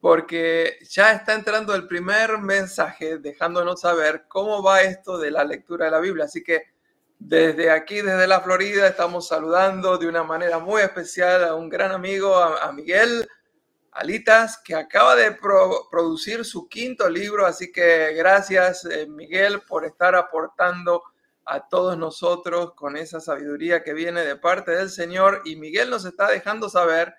porque 0.00 0.76
ya 0.90 1.12
está 1.12 1.32
entrando 1.32 1.74
el 1.74 1.86
primer 1.86 2.36
mensaje 2.36 3.16
dejándonos 3.16 3.80
saber 3.80 4.24
cómo 4.28 4.62
va 4.62 4.82
esto 4.82 5.16
de 5.16 5.30
la 5.30 5.44
lectura 5.44 5.86
de 5.86 5.92
la 5.92 6.00
Biblia. 6.00 6.26
Así 6.26 6.44
que 6.44 6.71
desde 7.24 7.70
aquí, 7.70 8.02
desde 8.02 8.26
la 8.26 8.40
Florida, 8.40 8.86
estamos 8.86 9.28
saludando 9.28 9.96
de 9.96 10.08
una 10.08 10.24
manera 10.24 10.58
muy 10.58 10.82
especial 10.82 11.44
a 11.44 11.54
un 11.54 11.68
gran 11.68 11.92
amigo, 11.92 12.36
a, 12.36 12.70
Miguel 12.72 13.28
Alitas, 13.92 14.58
que 14.58 14.74
acaba 14.74 15.14
de 15.14 15.38
producir 15.90 16.44
su 16.44 16.68
quinto 16.68 17.08
libro. 17.08 17.46
Así 17.46 17.70
que 17.70 18.12
gracias, 18.14 18.84
eh, 18.84 19.06
Miguel, 19.06 19.62
por 19.62 19.84
estar 19.84 20.16
aportando 20.16 21.02
a 21.44 21.68
todos 21.68 21.96
nosotros 21.96 22.74
con 22.74 22.96
esa 22.96 23.20
sabiduría 23.20 23.82
que 23.82 23.94
viene 23.94 24.24
de 24.24 24.36
parte 24.36 24.72
del 24.72 24.90
Señor. 24.90 25.42
Y 25.44 25.56
Miguel 25.56 25.90
nos 25.90 26.04
está 26.04 26.28
dejando 26.28 26.68
saber 26.68 27.14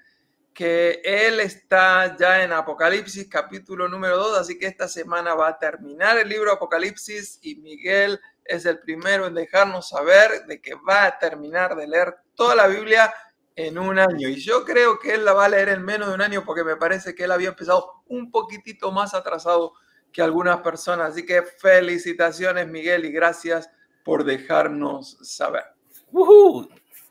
que 0.54 1.02
él 1.04 1.39
está 1.39 2.16
ya 2.18 2.44
en 2.44 2.52
Apocalipsis 2.52 3.28
capítulo 3.30 3.88
número 3.88 4.18
2, 4.18 4.38
así 4.38 4.60
que 4.60 4.68
esta 4.68 4.88
semana 4.88 5.34
va 5.34 5.48
a 5.48 5.58
terminar 5.58 6.18
el 6.18 6.30
libro 6.30 6.52
Apocalipsis 6.52 7.39
y 7.42 7.56
Miguel 7.56 8.20
es 8.45 8.65
el 8.65 8.79
primero 8.79 9.27
en 9.27 9.34
dejarnos 9.34 9.89
saber 9.89 10.45
de 10.47 10.62
que 10.62 10.75
va 10.75 11.06
a 11.06 11.19
terminar 11.19 11.75
de 11.75 11.88
leer 11.88 12.15
toda 12.36 12.56
la 12.56 12.67
Biblia 12.67 13.13
en 13.56 13.77
un 13.77 13.99
año. 13.99 14.27
Y 14.27 14.36
yo 14.36 14.65
creo 14.65 14.99
que 14.99 15.13
él 15.13 15.25
la 15.25 15.34
va 15.34 15.45
a 15.45 15.49
leer 15.49 15.69
en 15.69 15.84
menos 15.84 16.08
de 16.10 16.15
un 16.15 16.21
año 16.21 16.43
porque 16.45 16.63
me 16.63 16.75
parece 16.75 17.13
que 17.15 17.25
él 17.25 17.32
había 17.32 17.49
empezado 17.49 18.03
un 18.08 18.32
poquitito 18.32 18.91
más 18.91 19.13
atrasado 19.13 19.73
que 20.12 20.21
algunas 20.21 20.62
personas. 20.62 21.12
Así 21.12 21.25
que 21.25 21.43
felicitaciones 21.43 22.67
Miguel 22.67 23.06
y 23.06 23.12
gracias 23.12 23.69
por 24.03 24.23
dejarnos 24.23 25.17
saber. 25.21 25.63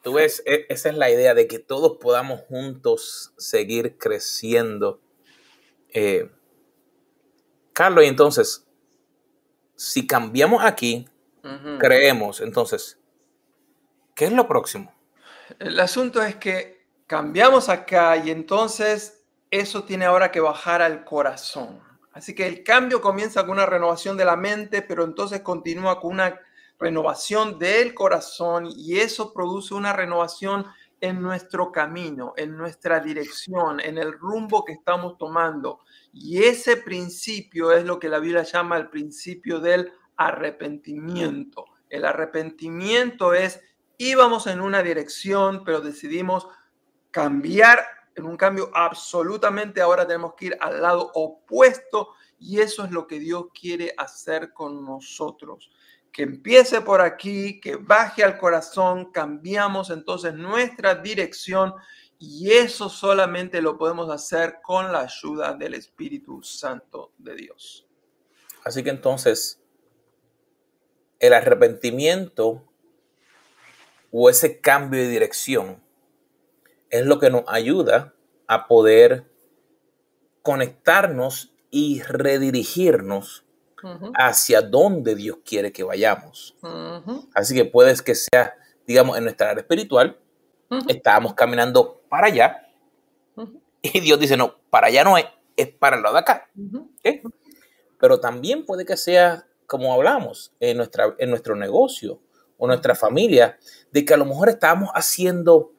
Tú 0.03 0.15
ves, 0.15 0.43
e, 0.47 0.67
esa 0.69 0.89
es 0.89 0.97
la 0.97 1.11
idea 1.11 1.35
de 1.35 1.47
que 1.47 1.59
todos 1.59 1.99
podamos 1.99 2.41
juntos 2.43 3.33
seguir 3.37 3.97
creciendo. 3.99 5.01
Eh, 5.95 6.29
Carlos, 7.73 8.05
y 8.05 8.09
entonces, 8.09 8.67
si 9.77 10.07
cambiamos 10.07 10.65
aquí, 10.65 11.09
creemos. 11.79 12.41
Entonces, 12.41 13.01
¿qué 14.15 14.27
es 14.27 14.33
lo 14.33 14.47
próximo? 14.47 14.95
El 15.59 15.79
asunto 15.81 16.23
es 16.23 16.37
que 16.37 16.87
cambiamos 17.07 17.69
acá 17.69 18.17
y 18.17 18.31
entonces 18.31 19.25
eso 19.51 19.85
tiene 19.85 20.07
ahora 20.07 20.33
que 20.33 20.41
bajar 20.41 20.81
al 20.83 21.05
corazón. 21.05 21.81
Así 22.13 22.35
que 22.35 22.47
el 22.47 22.63
cambio 22.63 23.01
comienza 23.01 23.43
con 23.43 23.53
una 23.53 23.67
renovación 23.67 24.17
de 24.17 24.25
la 24.25 24.37
mente, 24.37 24.83
pero 24.83 25.05
entonces 25.05 25.41
continúa 25.41 26.01
con 26.01 26.13
una 26.13 26.39
renovación 26.79 27.59
del 27.59 27.95
corazón 27.95 28.69
y 28.75 28.99
eso 28.99 29.33
produce 29.33 29.75
una 29.75 29.93
renovación 29.93 30.67
en 31.01 31.21
nuestro 31.21 31.73
camino, 31.73 32.33
en 32.37 32.57
nuestra 32.57 33.01
dirección, 33.01 33.81
en 33.81 33.99
el 33.99 34.13
rumbo 34.13 34.65
que 34.65 34.73
estamos 34.73 35.19
tomando. 35.19 35.81
Y 36.13 36.45
ese 36.45 36.77
principio 36.77 37.73
es 37.73 37.85
lo 37.85 37.99
que 37.99 38.09
la 38.09 38.21
Biblia 38.21 38.45
llama 38.45 38.77
el 38.77 38.89
principio 38.89 39.59
del 39.59 39.93
arrepentimiento. 40.17 41.65
El 41.89 42.05
arrepentimiento 42.05 43.35
es, 43.35 43.61
íbamos 43.99 44.47
en 44.47 44.61
una 44.61 44.83
dirección, 44.83 45.63
pero 45.65 45.81
decidimos 45.81 46.49
cambiar 47.11 47.81
en 48.15 48.25
un 48.25 48.37
cambio 48.37 48.71
absolutamente, 48.75 49.81
ahora 49.81 50.07
tenemos 50.07 50.35
que 50.35 50.47
ir 50.47 50.59
al 50.61 50.83
lado 50.83 51.11
opuesto 51.15 52.11
y 52.39 52.61
eso 52.61 52.85
es 52.85 52.91
lo 52.91 53.07
que 53.07 53.19
Dios 53.19 53.47
quiere 53.59 53.95
hacer 53.97 54.53
con 54.53 54.85
nosotros. 54.85 55.71
Que 56.13 56.25
empiece 56.25 56.83
por 56.83 57.01
aquí, 57.01 57.61
que 57.61 57.77
baje 57.77 58.23
al 58.23 58.37
corazón, 58.37 59.13
cambiamos 59.13 59.89
entonces 59.91 60.35
nuestra 60.35 60.95
dirección 60.95 61.73
y 62.19 62.51
eso 62.51 62.89
solamente 62.89 63.63
lo 63.63 63.79
podemos 63.79 64.11
hacer 64.11 64.59
con 64.63 64.93
la 64.93 65.01
ayuda 65.01 65.55
del 65.55 65.75
Espíritu 65.75 66.43
Santo 66.43 67.13
de 67.17 67.35
Dios. 67.35 67.87
Así 68.65 68.83
que 68.83 68.91
entonces, 68.91 69.62
el 71.23 71.33
arrepentimiento 71.33 72.65
o 74.11 74.29
ese 74.29 74.61
cambio 74.61 75.01
de 75.01 75.09
dirección 75.09 75.81
es 76.91 77.07
lo 77.07 77.19
que 77.19 77.31
nos 77.31 77.45
ayuda 77.47 78.13
a 78.49 78.67
poder 78.67 79.31
conectarnos 80.43 81.55
y 81.71 82.03
redirigirnos 82.03 83.47
hacia 84.15 84.63
donde 84.63 85.15
Dios 85.15 85.39
quiere 85.45 85.73
que 85.73 85.85
vayamos. 85.85 86.57
Así 87.35 87.55
que 87.55 87.65
puede 87.65 87.95
que 88.03 88.17
sea, 88.17 88.57
digamos, 88.87 89.17
en 89.17 89.25
nuestra 89.25 89.51
área 89.51 89.63
espiritual, 89.63 90.19
estábamos 90.89 91.35
caminando 91.35 92.03
para 92.09 92.27
allá 92.27 92.69
y 93.81 94.01
Dios 94.01 94.19
dice, 94.19 94.37
no, 94.37 94.57
para 94.71 94.89
allá 94.89 95.05
no 95.05 95.17
es, 95.17 95.27
es 95.57 95.69
para 95.69 95.97
el 95.97 96.03
lado 96.03 96.17
de 96.17 96.21
acá. 96.21 96.51
Pero 98.01 98.19
también 98.19 98.67
puede 98.67 98.85
que 98.85 98.97
sea 98.97 99.47
como 99.73 99.95
hablamos, 99.95 100.53
en, 100.61 100.77
nuestra, 100.77 101.15
en 101.17 101.31
nuestro 101.31 101.57
negocio 101.57 102.21
o 102.59 102.67
nuestra 102.67 102.95
familia, 102.95 103.59
de 103.91 104.05
que 104.05 104.13
a 104.13 104.19
lo 104.19 104.27
mejor 104.27 104.51
estábamos 104.51 104.91
haciendo 104.95 105.73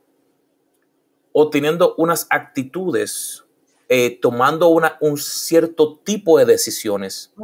o 1.32 1.52
teniendo 1.52 1.94
unas 2.00 2.26
actitudes, 2.32 3.46
eh, 3.90 4.18
tomando 4.20 4.70
una, 4.70 4.98
un 5.00 5.20
cierto 5.20 6.00
tipo 6.00 6.40
de 6.40 6.46
decisiones, 6.46 7.36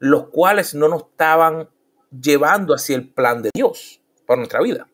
los 0.00 0.30
cuales 0.30 0.74
no 0.74 0.88
nos 0.88 1.02
estaban 1.02 1.70
llevando 2.10 2.74
hacia 2.74 2.96
el 2.96 3.08
plan 3.08 3.40
de 3.40 3.50
Dios 3.54 4.02
para 4.26 4.38
nuestra 4.38 4.62
vida. 4.62 4.88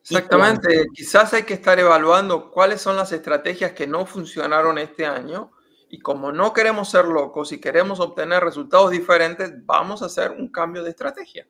Exactamente, 0.00 0.86
quizás 0.94 1.34
hay 1.34 1.42
que 1.42 1.52
estar 1.52 1.78
evaluando 1.78 2.50
cuáles 2.50 2.80
son 2.80 2.96
las 2.96 3.12
estrategias 3.12 3.72
que 3.72 3.86
no 3.86 4.06
funcionaron 4.06 4.78
este 4.78 5.04
año 5.04 5.52
y 5.92 6.00
como 6.00 6.32
no 6.32 6.52
queremos 6.52 6.90
ser 6.90 7.04
locos 7.04 7.52
y 7.52 7.60
queremos 7.60 8.00
obtener 8.00 8.42
resultados 8.42 8.90
diferentes, 8.90 9.52
vamos 9.64 10.02
a 10.02 10.06
hacer 10.06 10.32
un 10.32 10.50
cambio 10.50 10.82
de 10.82 10.90
estrategia. 10.90 11.46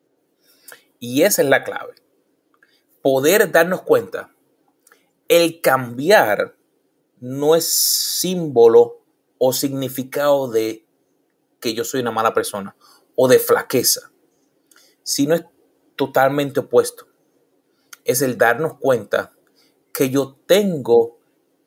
Y 0.99 1.23
esa 1.23 1.41
es 1.41 1.49
la 1.49 1.65
clave. 1.65 1.95
Poder 3.01 3.51
darnos 3.51 3.81
cuenta, 3.81 4.35
el 5.29 5.63
cambiar 5.63 6.57
no 7.21 7.57
es 7.57 7.65
símbolo 7.65 9.03
o 9.39 9.55
significado 9.55 10.51
de 10.51 10.87
que 11.59 11.73
yo 11.73 11.85
soy 11.85 12.01
una 12.01 12.11
mala 12.11 12.35
persona 12.35 12.77
o 13.15 13.29
de 13.29 13.39
flaqueza, 13.39 14.13
sino 15.03 15.35
es 15.35 15.47
totalmente 15.97 16.61
opuesto 16.61 17.07
es 18.05 18.23
el 18.23 18.39
darnos 18.39 18.79
cuenta 18.79 19.33
que 19.93 20.11
yo 20.11 20.37
tengo 20.47 21.19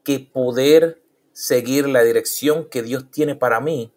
que 0.04 0.20
poder 0.20 1.04
seguir 1.36 1.90
la 1.90 2.02
dirección 2.02 2.70
que 2.70 2.82
Dios 2.82 3.12
tiene 3.12 3.36
para 3.36 3.60
mí 3.60 3.94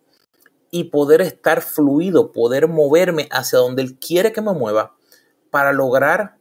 y 0.73 0.85
poder 0.85 1.21
estar 1.21 1.63
fluido, 1.63 2.33
poder 2.33 2.67
moverme 2.67 3.29
hacia 3.31 3.61
donde 3.61 3.81
Él 3.81 3.97
quiere 4.01 4.33
que 4.33 4.43
me 4.43 4.53
mueva 4.53 4.97
para 5.51 5.73
lograr 5.73 6.37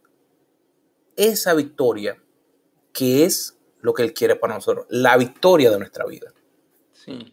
esa 1.14 1.54
victoria 1.54 2.20
que 2.92 3.24
es 3.24 3.56
lo 3.80 3.94
que 3.94 4.02
Él 4.02 4.12
quiere 4.12 4.34
para 4.34 4.54
nosotros, 4.54 4.86
la 4.90 5.16
victoria 5.16 5.70
de 5.70 5.78
nuestra 5.78 6.04
vida. 6.04 6.32
Sí. 6.92 7.32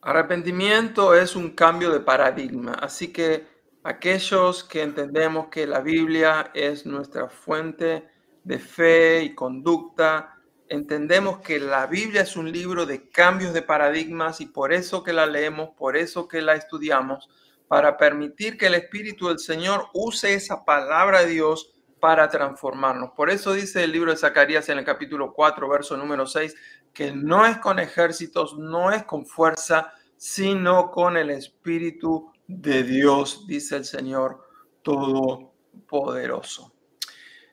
Arrepentimiento 0.00 1.14
es 1.14 1.36
un 1.36 1.50
cambio 1.50 1.90
de 1.90 2.00
paradigma, 2.00 2.72
así 2.80 3.12
que 3.12 3.46
aquellos 3.82 4.64
que 4.64 4.80
entendemos 4.80 5.48
que 5.48 5.66
la 5.66 5.80
Biblia 5.80 6.50
es 6.54 6.86
nuestra 6.86 7.28
fuente 7.28 8.08
de 8.42 8.58
fe 8.58 9.22
y 9.22 9.34
conducta, 9.34 10.35
entendemos 10.68 11.38
que 11.40 11.58
la 11.58 11.86
Biblia 11.86 12.22
es 12.22 12.36
un 12.36 12.50
libro 12.50 12.86
de 12.86 13.08
cambios 13.08 13.52
de 13.52 13.62
paradigmas 13.62 14.40
y 14.40 14.46
por 14.46 14.72
eso 14.72 15.02
que 15.02 15.12
la 15.12 15.26
leemos, 15.26 15.70
por 15.76 15.96
eso 15.96 16.28
que 16.28 16.42
la 16.42 16.54
estudiamos, 16.54 17.28
para 17.68 17.96
permitir 17.96 18.56
que 18.56 18.66
el 18.66 18.74
Espíritu 18.74 19.28
del 19.28 19.38
Señor 19.38 19.88
use 19.92 20.34
esa 20.34 20.64
palabra 20.64 21.20
de 21.20 21.30
Dios 21.32 21.72
para 22.00 22.28
transformarnos. 22.28 23.10
Por 23.16 23.30
eso 23.30 23.52
dice 23.52 23.82
el 23.82 23.92
libro 23.92 24.10
de 24.10 24.18
Zacarías 24.18 24.68
en 24.68 24.78
el 24.78 24.84
capítulo 24.84 25.32
4, 25.32 25.68
verso 25.68 25.96
número 25.96 26.26
6, 26.26 26.54
que 26.92 27.12
no 27.12 27.44
es 27.46 27.58
con 27.58 27.78
ejércitos, 27.78 28.56
no 28.56 28.90
es 28.92 29.04
con 29.04 29.26
fuerza, 29.26 29.92
sino 30.16 30.90
con 30.90 31.16
el 31.16 31.30
Espíritu 31.30 32.30
de 32.46 32.82
Dios, 32.84 33.46
dice 33.46 33.76
el 33.76 33.84
Señor 33.84 34.46
Todopoderoso. 34.82 36.75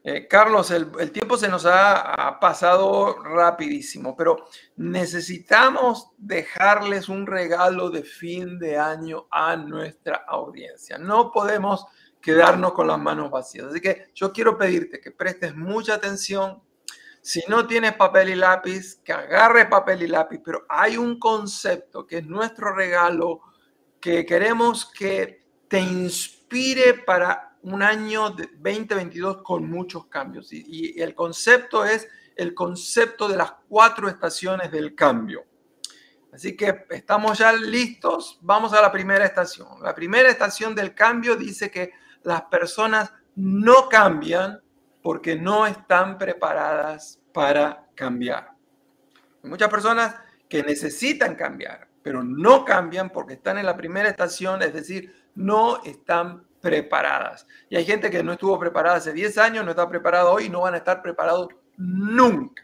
Eh, 0.06 0.28
Carlos, 0.28 0.70
el, 0.72 1.12
tiempo 1.14 1.38
se 1.38 1.48
nos 1.48 1.66
ha, 1.66 2.38
pasado 2.42 3.24
rapidísimo, 3.24 4.18
pero 4.18 4.48
necesitamos 4.76 6.10
dejarles 6.18 7.08
un 7.08 7.26
regalo 7.26 7.90
de 7.90 8.04
fin 8.04 8.60
de 8.60 8.78
año 8.78 9.28
a 9.32 9.56
nuestra 9.56 10.26
audiencia. 10.28 10.98
No 10.98 11.32
podemos 11.32 11.86
quedarnos 12.22 12.74
con 12.74 12.88
las 12.88 13.00
manos 13.00 13.32
vacías. 13.32 13.68
Así 13.68 13.80
que 13.80 14.12
yo 14.14 14.34
quiero 14.34 14.58
pedirte 14.58 15.00
que 15.00 15.12
prestes 15.12 15.56
mucha 15.56 15.94
atención. 15.94 16.62
Si 17.22 17.42
no 17.48 17.66
tienes 17.66 17.94
papel 17.94 18.30
y 18.30 18.36
lápiz, 18.36 19.00
que 19.06 19.14
agarre 19.14 19.68
papel 19.68 20.04
y 20.04 20.08
lápiz, 20.08 20.42
pero 20.44 20.66
hay 20.68 20.98
un 20.98 21.18
concepto 21.18 22.06
que 22.06 22.18
es 22.18 22.26
nuestro 22.26 22.76
regalo 22.76 23.40
que 24.02 24.26
queremos 24.26 24.86
que 24.86 25.46
te 25.70 25.80
inspire 25.80 26.96
para 27.06 27.53
un 27.64 27.82
año 27.82 28.30
de 28.32 28.48
2022 28.58 29.42
con 29.42 29.70
muchos 29.70 30.08
cambios. 30.08 30.52
Y, 30.52 31.00
el 31.02 31.16
concepto 31.16 31.86
es 31.86 32.08
el 32.36 32.54
concepto 32.54 33.28
de 33.28 33.38
las 33.38 33.54
cuatro 33.68 34.08
estaciones 34.08 34.72
del 34.72 34.96
cambio. 34.96 35.46
Así 36.32 36.58
que 36.58 36.86
estamos 36.90 37.38
ya 37.38 37.54
listos. 37.54 38.40
Vamos 38.42 38.74
a 38.74 38.82
la 38.82 38.92
primera 38.92 39.26
estación. 39.26 39.68
La 39.82 39.94
primera 39.94 40.30
estación 40.30 40.74
del 40.76 40.94
cambio 40.94 41.36
dice 41.36 41.70
que 41.70 41.92
las 42.24 42.44
personas 42.44 43.14
no 43.36 43.88
cambian 43.88 44.62
porque 45.02 45.36
no 45.36 45.68
están 45.68 46.18
preparadas 46.18 47.20
para 47.34 47.88
cambiar. 47.96 48.52
Muchas 49.44 49.70
personas 49.70 50.16
que 50.50 50.64
necesitan 50.64 51.36
cambiar, 51.36 51.88
pero 52.02 52.24
no 52.24 52.66
cambian 52.66 53.10
porque 53.10 53.34
están 53.34 53.58
en 53.58 53.66
la 53.66 53.76
primera 53.76 54.10
estación, 54.10 54.62
es 54.62 54.74
decir, 54.74 55.14
no 55.36 55.84
están 55.84 56.46
preparadas. 56.64 57.46
Y 57.70 57.76
hay 57.76 57.84
gente 57.84 58.10
que 58.10 58.24
no 58.24 58.32
estuvo 58.32 58.58
preparada 58.58 58.96
hace 58.96 59.12
10 59.12 59.38
años, 59.38 59.66
no 59.66 59.72
está 59.72 59.90
preparada 59.90 60.30
hoy 60.30 60.46
y 60.46 60.50
no 60.50 60.62
van 60.62 60.76
a 60.76 60.78
estar 60.78 61.02
preparados 61.02 61.50
nunca. 61.76 62.64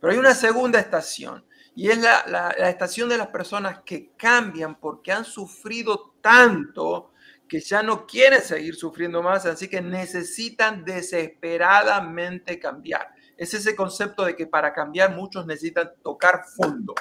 Pero 0.00 0.12
hay 0.12 0.18
una 0.18 0.34
segunda 0.34 0.80
estación 0.80 1.44
y 1.76 1.88
es 1.88 1.98
la, 1.98 2.24
la, 2.26 2.68
estación 2.68 3.08
de 3.08 3.18
las 3.18 3.28
personas 3.28 3.82
que 3.84 4.10
cambian 4.16 4.74
porque 4.80 5.12
han 5.12 5.24
sufrido 5.24 6.16
tanto 6.20 7.12
que 7.46 7.60
ya 7.60 7.84
no 7.84 8.04
quieren 8.04 8.42
seguir 8.42 8.74
sufriendo 8.74 9.22
más, 9.22 9.46
así 9.46 9.68
que 9.68 9.80
necesitan 9.80 10.84
desesperadamente 10.84 12.58
cambiar. 12.58 13.14
Es 13.36 13.54
ese 13.54 13.76
concepto 13.76 14.24
de 14.24 14.34
que 14.34 14.48
para 14.48 14.72
cambiar 14.72 15.14
muchos 15.14 15.46
necesitan 15.46 15.92
tocar 16.02 16.42
fondo 16.56 16.94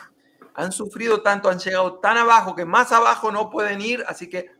han 0.55 0.71
sufrido 0.71 1.21
tanto, 1.21 1.49
han 1.49 1.59
llegado 1.59 1.99
tan 1.99 2.17
abajo 2.17 2.55
que 2.55 2.65
más 2.65 2.91
abajo 2.91 3.31
no 3.31 3.49
pueden 3.49 3.81
ir, 3.81 4.03
así 4.07 4.29
que 4.29 4.51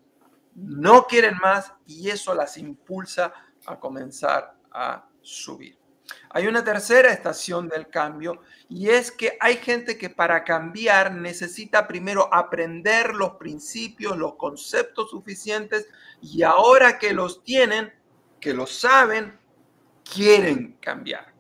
no 0.56 1.06
quieren 1.06 1.38
más 1.38 1.74
y 1.86 2.10
eso 2.10 2.34
las 2.34 2.58
impulsa 2.58 3.34
a 3.66 3.80
comenzar 3.80 4.56
a 4.72 5.08
subir. 5.22 5.78
Hay 6.30 6.48
una 6.48 6.64
tercera 6.64 7.12
estación 7.12 7.68
del 7.68 7.90
cambio 7.90 8.42
y 8.70 8.90
es 8.90 9.12
que 9.12 9.38
hay 9.40 9.58
gente 9.58 9.98
que 9.98 10.10
para 10.10 10.44
cambiar 10.44 11.14
necesita 11.14 11.88
primero 11.88 12.32
aprender 12.34 13.16
los 13.16 13.36
principios, 13.36 14.18
los 14.18 14.36
conceptos 14.36 15.10
suficientes 15.10 15.88
y 16.22 16.44
ahora 16.44 17.00
que 17.00 17.14
los 17.14 17.44
tienen, 17.44 17.92
que 18.40 18.54
los 18.54 18.80
saben, 18.80 19.40
quieren 20.04 20.78
cambiar. 20.80 21.34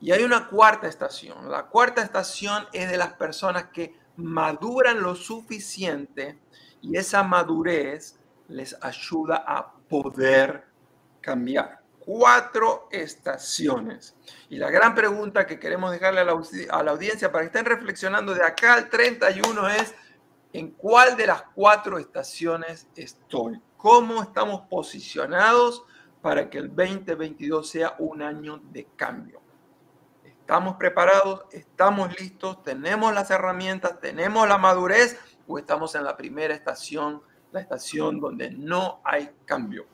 Y 0.00 0.12
hay 0.12 0.22
una 0.22 0.48
cuarta 0.48 0.86
estación. 0.86 1.50
La 1.50 1.66
cuarta 1.66 2.02
estación 2.02 2.66
es 2.72 2.90
de 2.90 2.98
las 2.98 3.14
personas 3.14 3.70
que 3.72 3.96
maduran 4.16 5.02
lo 5.02 5.16
suficiente 5.16 6.38
y 6.80 6.96
esa 6.96 7.22
madurez 7.22 8.20
les 8.48 8.76
ayuda 8.82 9.44
a 9.46 9.72
poder 9.88 10.66
cambiar. 11.20 11.80
Cuatro 11.98 12.88
estaciones. 12.90 14.14
Y 14.50 14.58
la 14.58 14.70
gran 14.70 14.94
pregunta 14.94 15.46
que 15.46 15.58
queremos 15.58 15.90
dejarle 15.90 16.20
a 16.20 16.24
la, 16.24 16.42
a 16.70 16.82
la 16.82 16.90
audiencia 16.90 17.32
para 17.32 17.42
que 17.42 17.46
estén 17.46 17.64
reflexionando 17.64 18.34
de 18.34 18.44
acá 18.44 18.74
al 18.74 18.90
31 18.90 19.68
es, 19.70 19.94
¿en 20.52 20.72
cuál 20.72 21.16
de 21.16 21.26
las 21.26 21.42
cuatro 21.54 21.98
estaciones 21.98 22.86
estoy? 22.94 23.60
¿Cómo 23.78 24.22
estamos 24.22 24.62
posicionados 24.68 25.84
para 26.20 26.50
que 26.50 26.58
el 26.58 26.68
2022 26.68 27.68
sea 27.68 27.94
un 27.98 28.22
año 28.22 28.60
de 28.70 28.86
cambio? 28.96 29.40
¿Estamos 30.24 30.76
preparados? 30.76 31.46
¿Estamos 31.52 32.20
listos? 32.20 32.62
¿Tenemos 32.62 33.14
las 33.14 33.30
herramientas? 33.30 33.98
¿Tenemos 33.98 34.46
la 34.46 34.58
madurez? 34.58 35.18
¿O 35.46 35.58
estamos 35.58 35.94
en 35.94 36.04
la 36.04 36.18
primera 36.18 36.54
estación, 36.54 37.22
la 37.54 37.60
estación 37.60 38.20
donde 38.20 38.50
no 38.50 39.00
hay 39.04 39.30
cambio? 39.46 39.86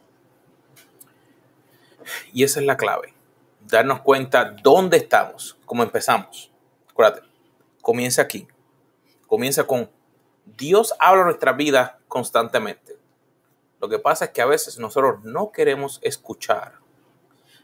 Y 2.33 2.43
esa 2.43 2.61
es 2.61 2.67
la 2.67 2.77
clave. 2.77 3.15
Darnos 3.61 4.01
cuenta 4.01 4.57
dónde 4.63 4.97
estamos, 4.97 5.59
cómo 5.67 5.83
empezamos. 5.83 6.51
Acuérdate, 6.91 7.23
comienza 7.83 8.23
aquí. 8.23 8.49
Comienza 9.27 9.65
con 9.65 9.91
Dios 10.45 10.95
habla 10.99 11.25
nuestra 11.25 11.53
vida 11.53 12.01
constantemente. 12.09 12.99
Lo 13.79 13.89
que 13.89 13.99
pasa 13.99 14.27
es 14.27 14.31
que 14.33 14.43
a 14.43 14.47
veces 14.47 14.79
nosotros 14.79 15.23
no 15.23 15.53
queremos 15.53 16.01
escuchar. 16.03 16.75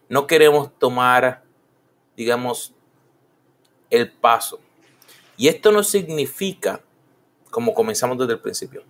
No 0.08 0.26
queremos 0.26 0.78
tomar, 0.78 1.42
digamos, 2.16 2.74
el 3.90 4.12
paso. 4.12 4.60
Y 5.36 5.48
esto 5.48 5.72
no 5.72 5.82
significa, 5.82 6.82
como 7.50 7.74
comenzamos 7.74 8.18
desde 8.18 8.34
el 8.34 8.40
principio, 8.40 8.84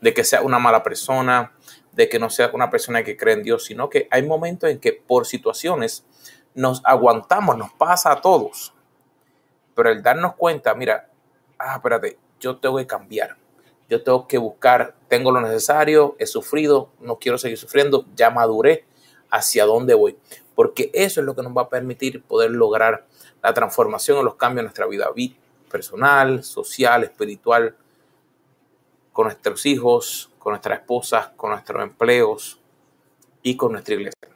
de 0.00 0.14
que 0.14 0.24
sea 0.24 0.42
una 0.42 0.58
mala 0.58 0.82
persona, 0.82 1.52
de 1.92 2.08
que 2.08 2.18
no 2.18 2.30
sea 2.30 2.50
una 2.52 2.70
persona 2.70 3.02
que 3.02 3.16
cree 3.16 3.34
en 3.34 3.42
Dios, 3.42 3.64
sino 3.64 3.90
que 3.90 4.08
hay 4.10 4.22
momentos 4.22 4.70
en 4.70 4.78
que 4.78 4.92
por 4.92 5.26
situaciones 5.26 6.04
nos 6.54 6.82
aguantamos, 6.84 7.56
nos 7.56 7.72
pasa 7.72 8.12
a 8.12 8.20
todos. 8.20 8.72
Pero 9.74 9.90
el 9.90 10.02
darnos 10.02 10.34
cuenta, 10.34 10.74
mira, 10.74 11.08
ah, 11.58 11.76
espérate, 11.76 12.18
yo 12.38 12.58
tengo 12.58 12.76
que 12.76 12.86
cambiar. 12.86 13.36
Yo 13.88 14.02
tengo 14.02 14.28
que 14.28 14.38
buscar, 14.38 14.94
tengo 15.08 15.32
lo 15.32 15.40
necesario, 15.40 16.14
he 16.18 16.26
sufrido, 16.26 16.90
no 17.00 17.18
quiero 17.18 17.38
seguir 17.38 17.58
sufriendo, 17.58 18.06
ya 18.14 18.30
maduré. 18.30 18.84
hacia 19.32 19.64
dónde 19.64 19.94
voy, 19.94 20.18
porque 20.56 20.90
eso 20.92 21.20
es 21.20 21.26
lo 21.26 21.36
que 21.36 21.42
nos 21.42 21.56
va 21.56 21.62
a 21.62 21.68
permitir 21.68 22.22
poder 22.24 22.50
lograr 22.50 23.06
la 23.42 23.54
transformación 23.54 24.18
o 24.18 24.22
los 24.24 24.34
cambios 24.34 24.60
en 24.60 24.64
nuestra 24.64 24.86
vida 24.86 25.08
personal, 25.70 26.42
social, 26.42 27.04
espiritual, 27.04 27.76
con 29.12 29.24
nuestros 29.24 29.66
hijos, 29.66 30.30
con 30.38 30.52
nuestras 30.52 30.80
esposas, 30.80 31.28
con 31.36 31.50
nuestros 31.50 31.82
empleos 31.82 32.60
y 33.42 33.56
con 33.56 33.72
nuestra 33.72 33.94
iglesia. 33.94 34.28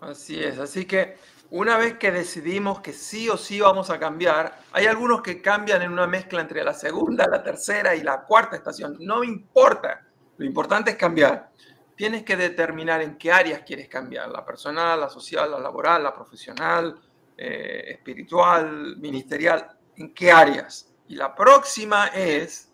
Así 0.00 0.42
es, 0.42 0.58
así 0.58 0.84
que 0.84 1.16
una 1.50 1.78
vez 1.78 1.98
que 1.98 2.10
decidimos 2.10 2.80
que 2.80 2.92
sí 2.92 3.28
o 3.28 3.36
sí 3.36 3.60
vamos 3.60 3.88
a 3.90 3.98
cambiar, 3.98 4.58
hay 4.72 4.86
algunos 4.86 5.22
que 5.22 5.40
cambian 5.40 5.82
en 5.82 5.92
una 5.92 6.06
mezcla 6.06 6.40
entre 6.40 6.64
la 6.64 6.74
segunda, 6.74 7.28
la 7.28 7.42
tercera 7.42 7.94
y 7.94 8.02
la 8.02 8.22
cuarta 8.22 8.56
estación. 8.56 8.96
No 8.98 9.22
importa, 9.22 10.04
lo 10.36 10.44
importante 10.44 10.90
es 10.90 10.96
cambiar. 10.96 11.50
Tienes 11.94 12.24
que 12.24 12.36
determinar 12.36 13.02
en 13.02 13.16
qué 13.16 13.30
áreas 13.30 13.62
quieres 13.64 13.88
cambiar, 13.88 14.30
la 14.30 14.44
personal, 14.44 14.98
la 14.98 15.08
social, 15.08 15.50
la 15.50 15.60
laboral, 15.60 16.02
la 16.02 16.12
profesional, 16.12 16.98
eh, 17.36 17.84
espiritual, 17.86 18.96
ministerial, 18.96 19.78
en 19.96 20.12
qué 20.12 20.32
áreas. 20.32 20.92
Y 21.06 21.14
la 21.14 21.34
próxima 21.34 22.08
es 22.08 22.73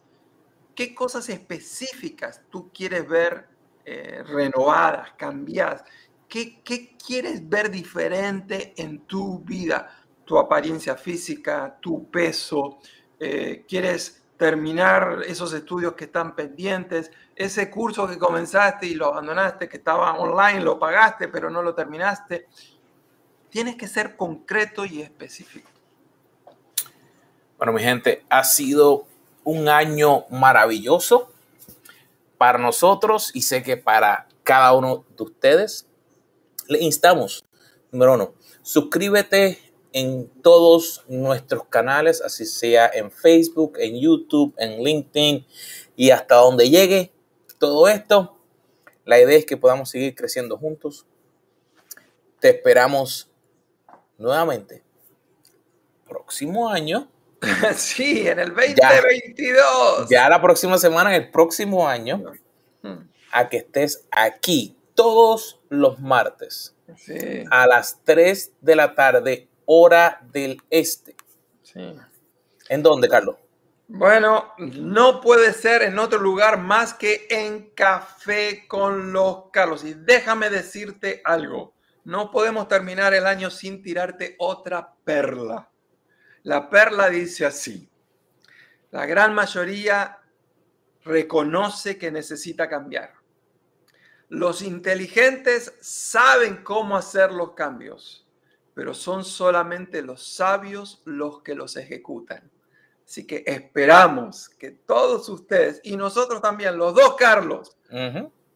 qué 0.75 0.95
cosas 0.95 1.29
específicas 1.29 2.43
tú 2.51 2.71
quieres 2.73 3.09
ver 3.09 3.49
eh, 3.85 4.23
renovadas, 4.25 5.13
cambiadas. 5.17 5.85
¿Qué, 6.29 6.63
quieres 7.05 7.49
ver 7.49 7.71
diferente 7.71 8.73
en 8.77 9.01
tu 9.01 9.41
vida? 9.41 9.91
Tu 10.25 10.39
apariencia 10.39 10.95
física, 10.95 11.77
tu 11.81 12.09
peso. 12.09 12.79
Eh, 13.19 13.65
¿Quieres 13.67 14.23
terminar 14.37 15.23
esos 15.27 15.53
estudios 15.53 15.95
que 15.95 16.05
están 16.05 16.37
pendientes? 16.37 17.11
Ese 17.35 17.69
curso 17.69 18.07
que 18.07 18.17
comenzaste 18.17 18.87
y 18.87 18.95
lo 18.95 19.07
abandonaste, 19.07 19.69
que 19.69 19.79
estaba 19.79 20.17
online, 20.19 20.61
lo 20.61 20.79
pagaste, 20.79 21.27
pero 21.27 21.51
no 21.51 21.63
lo 21.63 21.75
terminaste. 21.75 22.47
Tienes 23.49 23.75
que 23.75 23.89
ser 23.89 24.17
concreto 24.17 24.85
y 24.85 25.03
específico. 25.03 25.69
Bueno, 27.59 27.73
mi 27.73 27.83
gente, 27.83 28.25
ha 28.31 28.45
sido 28.45 29.07
un 29.51 29.69
año 29.69 30.27
maravilloso 30.31 31.33
para 32.39 32.57
nosotros 32.57 33.33
y 33.35 33.43
sé 33.43 33.65
que 33.65 33.77
para 33.77 34.29
cada 34.45 34.73
uno 34.75 35.05
de 35.17 35.25
ustedes 35.25 35.87
le 36.69 36.79
instamos, 36.79 37.45
número 37.91 38.15
uno, 38.15 38.35
suscríbete 38.63 39.59
en 39.93 40.29
todos 40.41 41.05
nuestros 41.09 41.65
canales, 41.65 42.23
así 42.23 42.47
sea 42.47 42.89
en 42.95 43.11
Facebook, 43.11 43.73
en 43.79 44.01
YouTube, 44.01 44.55
en 44.57 44.85
LinkedIn 44.85 45.45
y 45.97 46.11
hasta 46.11 46.37
donde 46.37 46.71
llegue 46.71 47.13
todo 47.59 47.89
esto. 47.89 48.39
La 49.05 49.19
idea 49.19 49.37
es 49.37 49.47
que 49.47 49.57
podamos 49.57 49.91
seguir 49.91 50.15
creciendo 50.15 50.57
juntos. 50.59 51.07
Te 52.39 52.51
esperamos 52.51 53.29
nuevamente 54.17 54.85
próximo 56.09 56.69
año. 56.69 57.09
Sí, 57.75 58.29
en 58.29 58.39
el 58.39 58.55
2022. 58.55 60.09
Ya, 60.11 60.23
ya 60.23 60.29
la 60.29 60.43
próxima 60.43 60.79
semana, 60.79 61.15
en 61.15 61.23
el 61.23 61.31
próximo 61.31 61.89
año, 61.89 62.23
a 63.33 63.49
que 63.49 63.59
estés 63.59 64.07
aquí 64.11 64.77
todos 64.95 65.61
los 65.69 66.01
martes 66.01 66.75
a 67.51 67.67
las 67.67 68.01
3 68.05 68.53
de 68.61 68.77
la 68.77 68.95
tarde, 68.95 69.49
hora 69.65 70.21
del 70.33 70.61
este. 70.71 71.17
¿En 72.69 72.83
dónde, 72.83 73.09
Carlos? 73.09 73.37
Bueno, 73.89 74.53
no 74.59 75.21
puede 75.21 75.53
ser 75.53 75.83
en 75.83 75.99
otro 75.99 76.21
lugar 76.21 76.59
más 76.59 76.95
que 76.95 77.27
en 77.29 77.71
Café 77.71 78.67
con 78.69 79.13
los 79.13 79.51
Carlos. 79.53 79.85
Y 79.85 79.95
déjame 79.95 80.49
decirte 80.49 81.21
algo, 81.25 81.75
no 82.05 82.31
podemos 82.31 82.69
terminar 82.69 83.15
el 83.15 83.27
año 83.27 83.51
sin 83.51 83.83
tirarte 83.83 84.37
otra 84.39 84.95
perla. 85.05 85.70
La 86.43 86.71
perla 86.71 87.09
dice 87.09 87.47
así, 87.47 87.89
la 88.91 89.07
gran 89.07 89.35
mayoría 89.35 90.19
reconoce 91.05 91.99
que 91.99 92.11
necesita 92.11 92.69
cambiar 92.69 93.21
los 94.31 94.63
inteligentes 94.63 95.75
saben 95.81 96.63
cómo 96.63 96.97
hacer 96.97 97.33
los 97.33 97.53
cambios, 97.55 98.27
pero 98.75 98.95
son 98.95 99.25
solamente 99.25 100.03
los 100.03 100.35
sabios 100.35 101.03
los 101.05 101.43
que 101.43 101.57
los 101.57 101.77
ejecutan. 101.77 102.49
Así 103.05 103.27
que 103.27 103.43
esperamos 103.45 104.49
que 104.49 104.71
todos 104.71 105.29
ustedes 105.29 105.81
y 105.83 105.97
nosotros 105.97 106.41
también, 106.41 106.79
los 106.79 106.95
dos 106.95 107.17
Carlos, 107.17 107.77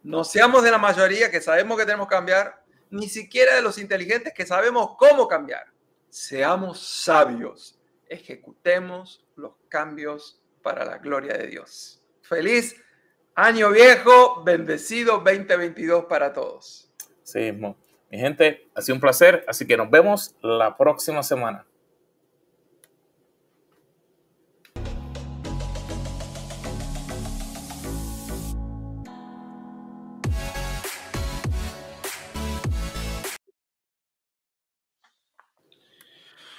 no 0.04 0.22
seamos 0.22 0.62
de 0.62 0.70
la 0.70 0.78
mayoría 0.78 1.28
que 1.28 1.40
sabemos 1.40 1.76
que 1.76 1.84
tenemos 1.84 2.06
que 2.06 2.14
cambiar, 2.14 2.62
ni 2.90 3.08
siquiera 3.08 3.56
de 3.56 3.62
los 3.62 3.76
inteligentes 3.76 4.32
que 4.32 4.46
sabemos 4.46 4.90
cómo 4.96 5.26
cambiar. 5.26 5.66
Seamos 6.14 6.78
sabios, 6.78 7.76
ejecutemos 8.08 9.26
los 9.34 9.54
cambios 9.68 10.40
para 10.62 10.84
la 10.84 10.98
gloria 10.98 11.36
de 11.36 11.48
Dios. 11.48 12.00
Feliz 12.22 12.76
Año 13.34 13.70
viejo, 13.70 14.44
bendecido 14.44 15.18
2022 15.18 16.04
para 16.04 16.32
todos. 16.32 16.88
Sí, 17.24 17.50
mi 17.50 18.16
gente, 18.16 18.68
ha 18.76 18.80
sido 18.80 18.94
un 18.94 19.00
placer, 19.00 19.44
así 19.48 19.66
que 19.66 19.76
nos 19.76 19.90
vemos 19.90 20.36
la 20.40 20.76
próxima 20.76 21.24
semana. 21.24 21.66